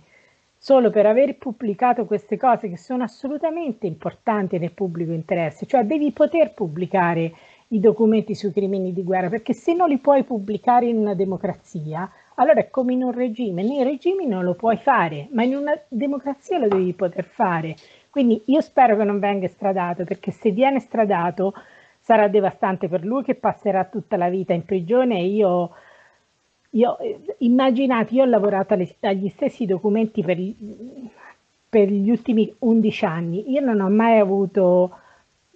solo 0.56 0.88
per 0.88 1.04
aver 1.04 1.36
pubblicato 1.36 2.06
queste 2.06 2.38
cose 2.38 2.70
che 2.70 2.78
sono 2.78 3.02
assolutamente 3.02 3.86
importanti 3.86 4.56
nel 4.58 4.72
pubblico 4.72 5.12
interesse, 5.12 5.66
cioè 5.66 5.84
devi 5.84 6.12
poter 6.12 6.54
pubblicare 6.54 7.34
i 7.68 7.78
documenti 7.78 8.34
sui 8.34 8.52
crimini 8.52 8.94
di 8.94 9.04
guerra, 9.04 9.28
perché 9.28 9.52
se 9.52 9.74
non 9.74 9.90
li 9.90 9.98
puoi 9.98 10.24
pubblicare 10.24 10.86
in 10.86 10.96
una 10.96 11.12
democrazia, 11.12 12.10
allora 12.36 12.60
è 12.60 12.70
come 12.70 12.94
in 12.94 13.02
un 13.02 13.12
regime, 13.12 13.62
nei 13.62 13.82
regimi 13.82 14.26
non 14.26 14.44
lo 14.44 14.54
puoi 14.54 14.78
fare, 14.78 15.28
ma 15.32 15.42
in 15.42 15.56
una 15.56 15.78
democrazia 15.88 16.56
lo 16.56 16.68
devi 16.68 16.94
poter 16.94 17.24
fare. 17.24 17.76
Quindi 18.08 18.40
io 18.46 18.62
spero 18.62 18.96
che 18.96 19.04
non 19.04 19.18
venga 19.18 19.44
estradato, 19.44 20.04
perché 20.04 20.30
se 20.30 20.52
viene 20.52 20.78
estradato 20.78 21.52
sarà 22.08 22.26
devastante 22.26 22.88
per 22.88 23.04
lui 23.04 23.22
che 23.22 23.34
passerà 23.34 23.84
tutta 23.84 24.16
la 24.16 24.30
vita 24.30 24.54
in 24.54 24.64
prigione 24.64 25.20
io, 25.20 25.72
io 26.70 26.96
immaginate, 27.40 28.14
io 28.14 28.22
ho 28.22 28.26
lavorato 28.26 28.72
alle, 28.72 28.96
agli 29.00 29.28
stessi 29.28 29.66
documenti 29.66 30.22
per, 30.22 30.38
per 31.68 31.90
gli 31.90 32.08
ultimi 32.08 32.50
11 32.60 33.04
anni, 33.04 33.50
io 33.50 33.60
non 33.60 33.80
ho 33.80 33.90
mai 33.90 34.18
avuto 34.20 35.00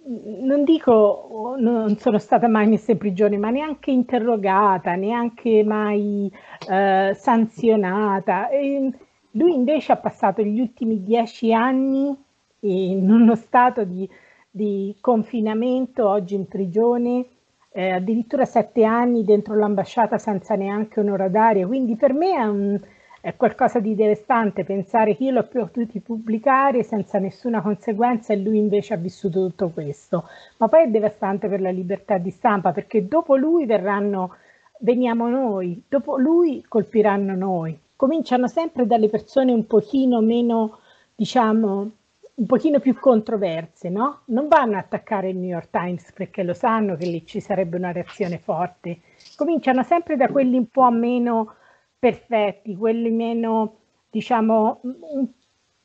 non 0.05 0.63
dico 0.63 1.55
non 1.57 1.97
sono 1.97 2.19
stata 2.19 2.47
mai 2.47 2.67
messa 2.67 2.91
in 2.91 2.99
prigione, 2.99 3.37
ma 3.37 3.49
neanche 3.49 3.89
interrogata, 3.89 4.93
neanche 4.93 5.63
mai 5.63 6.31
eh, 6.69 7.13
sanzionata. 7.15 8.49
E 8.49 8.91
lui 9.31 9.53
invece 9.55 9.93
ha 9.93 9.95
passato 9.95 10.43
gli 10.43 10.59
ultimi 10.59 11.01
dieci 11.03 11.51
anni 11.53 12.15
in 12.59 13.09
uno 13.09 13.35
stato 13.35 13.85
di, 13.85 14.07
di 14.55 14.95
confinamento, 15.01 16.07
oggi 16.07 16.35
in 16.35 16.47
prigione, 16.47 17.25
eh, 17.71 17.89
addirittura 17.89 18.45
sette 18.45 18.83
anni 18.83 19.23
dentro 19.23 19.55
l'ambasciata 19.55 20.19
senza 20.19 20.53
neanche 20.53 20.99
un'ora 20.99 21.27
d'aria. 21.27 21.65
Quindi 21.65 21.95
per 21.95 22.13
me 22.13 22.35
è, 22.35 22.43
un, 22.43 22.79
è, 23.19 23.35
qualcosa 23.35 23.79
di 23.79 23.95
devastante 23.95 24.63
pensare 24.63 25.17
che 25.17 25.23
io 25.23 25.31
l'ho 25.31 25.47
potuto 25.47 25.99
pubblicare 26.03 26.83
senza 26.83 27.17
nessuna 27.17 27.63
conseguenza 27.63 28.31
e 28.31 28.37
lui 28.37 28.59
invece 28.59 28.93
ha 28.93 28.97
vissuto 28.97 29.47
tutto 29.47 29.69
questo. 29.69 30.25
Ma 30.57 30.67
poi 30.67 30.83
è 30.83 30.87
devastante 30.87 31.47
per 31.47 31.59
la 31.59 31.71
libertà 31.71 32.19
di 32.19 32.29
stampa 32.29 32.73
perché 32.73 33.07
dopo 33.07 33.35
lui 33.35 33.65
verranno, 33.65 34.35
veniamo 34.81 35.29
noi, 35.29 35.81
dopo 35.89 36.19
lui 36.19 36.63
colpiranno 36.67 37.33
noi. 37.33 37.75
Cominciano 37.95 38.47
sempre 38.47 38.85
dalle 38.85 39.09
persone 39.09 39.51
un 39.51 39.65
pochino 39.65 40.21
meno, 40.21 40.77
diciamo, 41.15 41.89
un 42.35 42.45
pochino 42.47 42.79
più 42.79 42.97
controverse, 42.99 43.89
no? 43.89 44.21
Non 44.25 44.47
vanno 44.47 44.75
a 44.75 44.79
attaccare 44.79 45.29
il 45.29 45.37
New 45.37 45.49
York 45.49 45.69
Times 45.69 46.11
perché 46.13 46.43
lo 46.43 46.53
sanno 46.53 46.95
che 46.95 47.05
lì 47.05 47.25
ci 47.25 47.39
sarebbe 47.39 47.77
una 47.77 47.91
reazione 47.91 48.39
forte. 48.39 49.01
Cominciano 49.35 49.83
sempre 49.83 50.15
da 50.15 50.27
quelli 50.27 50.57
un 50.57 50.67
po' 50.69 50.89
meno 50.89 51.55
perfetti, 51.99 52.75
quelli 52.75 53.11
meno, 53.11 53.75
diciamo, 54.09 54.79
un 54.81 55.27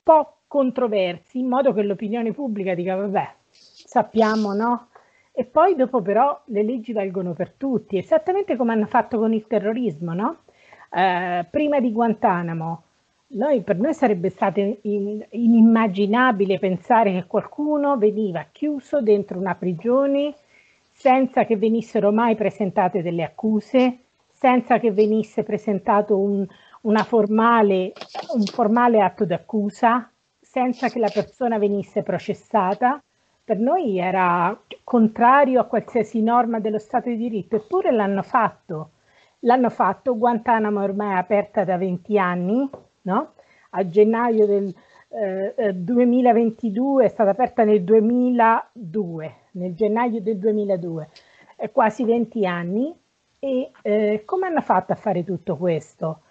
po' 0.02 0.38
controversi, 0.46 1.38
in 1.38 1.48
modo 1.48 1.74
che 1.74 1.82
l'opinione 1.82 2.32
pubblica 2.32 2.74
dica, 2.74 2.96
vabbè, 2.96 3.34
sappiamo, 3.50 4.54
no? 4.54 4.88
E 5.32 5.44
poi 5.44 5.76
dopo 5.76 6.00
però 6.00 6.40
le 6.46 6.62
leggi 6.62 6.92
valgono 6.92 7.34
per 7.34 7.52
tutti, 7.52 7.98
esattamente 7.98 8.56
come 8.56 8.72
hanno 8.72 8.86
fatto 8.86 9.18
con 9.18 9.34
il 9.34 9.46
terrorismo, 9.46 10.14
no? 10.14 10.38
Eh, 10.90 11.46
prima 11.50 11.78
di 11.78 11.92
Guantanamo, 11.92 12.82
noi, 13.30 13.62
per 13.62 13.78
noi 13.78 13.92
sarebbe 13.92 14.30
stato 14.30 14.60
in, 14.60 15.24
inimmaginabile 15.30 16.58
pensare 16.58 17.12
che 17.12 17.26
qualcuno 17.26 17.98
veniva 17.98 18.46
chiuso 18.50 19.02
dentro 19.02 19.38
una 19.38 19.54
prigione 19.54 20.34
senza 20.90 21.44
che 21.44 21.56
venissero 21.56 22.10
mai 22.10 22.34
presentate 22.34 23.02
delle 23.02 23.22
accuse, 23.22 23.98
senza 24.32 24.78
che 24.78 24.90
venisse 24.92 25.42
presentato 25.42 26.18
un, 26.18 26.46
formale, 27.04 27.92
un 28.34 28.44
formale 28.44 29.00
atto 29.00 29.24
d'accusa, 29.24 30.10
senza 30.40 30.88
che 30.88 30.98
la 30.98 31.10
persona 31.12 31.58
venisse 31.58 32.02
processata. 32.02 33.00
Per 33.44 33.58
noi 33.58 33.98
era 33.98 34.58
contrario 34.82 35.60
a 35.60 35.64
qualsiasi 35.66 36.22
norma 36.22 36.60
dello 36.60 36.78
Stato 36.78 37.10
di 37.10 37.16
diritto, 37.16 37.56
eppure 37.56 37.92
l'hanno 37.92 38.22
fatto. 38.22 38.90
L'hanno 39.40 39.70
fatto, 39.70 40.16
Guantanamo 40.18 40.82
ormai 40.82 41.14
è 41.14 41.18
aperta 41.18 41.62
da 41.62 41.76
20 41.76 42.18
anni, 42.18 42.68
no? 43.08 43.32
a 43.70 43.88
gennaio 43.88 44.46
del 44.46 44.74
eh, 45.08 45.72
2022, 45.74 47.02
eh, 47.02 47.06
è 47.06 47.08
stata 47.08 47.30
aperta 47.30 47.64
nel 47.64 47.82
2002, 47.82 49.34
nel 49.52 49.74
gennaio 49.74 50.20
del 50.20 50.38
2002, 50.38 51.08
è 51.56 51.70
quasi 51.70 52.04
20 52.04 52.46
anni. 52.46 52.94
E 53.40 53.70
eh, 53.82 54.22
come 54.24 54.46
hanno 54.46 54.60
fatto 54.60 54.92
a 54.92 54.96
fare 54.96 55.22
tutto 55.24 55.56
questo? 55.56 56.22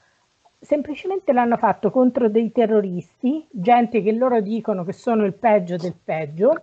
Semplicemente 0.59 1.32
l'hanno 1.32 1.55
fatto 1.55 1.89
contro 1.89 2.30
dei 2.30 2.51
terroristi, 2.51 3.47
gente 3.49 4.01
che 4.01 4.11
loro 4.11 4.41
dicono 4.41 4.84
che 4.84 4.91
sono 4.91 5.23
il 5.23 5.34
peggio 5.34 5.78
del 5.78 5.95
peggio, 6.03 6.61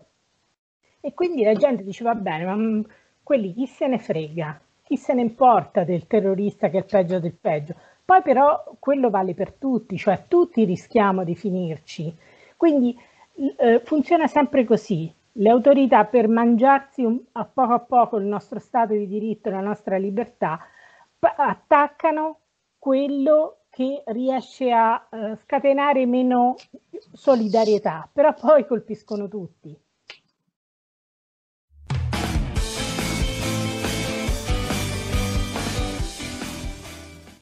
e 1.01 1.15
quindi 1.15 1.45
la 1.45 1.55
gente 1.55 1.83
dice 1.83 2.05
va 2.05 2.15
bene, 2.15 2.45
ma 2.45 2.55
mm, 2.57 2.81
quelli 3.23 3.55
chi 3.55 3.67
se 3.67 3.87
ne 3.87 3.99
frega, 3.99 4.61
chi 4.83 4.97
se 4.99 5.15
ne 5.15 5.23
importa 5.23 5.85
del 5.85 6.07
terrorista 6.07 6.69
che 6.69 6.77
è 6.77 6.81
il 6.81 6.87
peggio 6.87 7.19
del 7.21 7.35
peggio? 7.35 7.75
Poi 8.05 8.23
però 8.23 8.77
quello 8.79 9.09
vale 9.09 9.35
per 9.35 9.53
tutti, 9.53 9.97
cioè 9.97 10.25
tutti 10.29 10.65
rischiamo 10.65 11.25
di 11.25 11.35
finirci. 11.35 12.15
Quindi 12.57 12.97
eh, 13.57 13.81
funziona 13.85 14.27
sempre 14.27 14.65
così. 14.65 15.13
Le 15.37 15.51
autorità 15.51 16.05
per 16.05 16.29
mangiarsi 16.29 17.03
un, 17.03 17.19
a 17.33 17.45
poco 17.45 17.73
a 17.73 17.81
poco 17.81 18.19
il 18.19 18.27
nostro 18.27 18.59
Stato 18.59 18.93
di 18.93 19.09
diritto, 19.09 19.51
la 19.51 19.61
nostra 19.61 19.97
libertà, 19.97 20.61
attaccano 21.19 22.41
quello 22.79 23.61
che 23.71 24.03
riesce 24.07 24.71
a 24.71 25.09
eh, 25.11 25.37
scatenare 25.43 26.07
meno 26.07 26.55
solidarietà, 27.13 28.09
però 28.13 28.33
poi 28.35 28.67
colpiscono 28.67 29.27
tutti. 29.27 29.77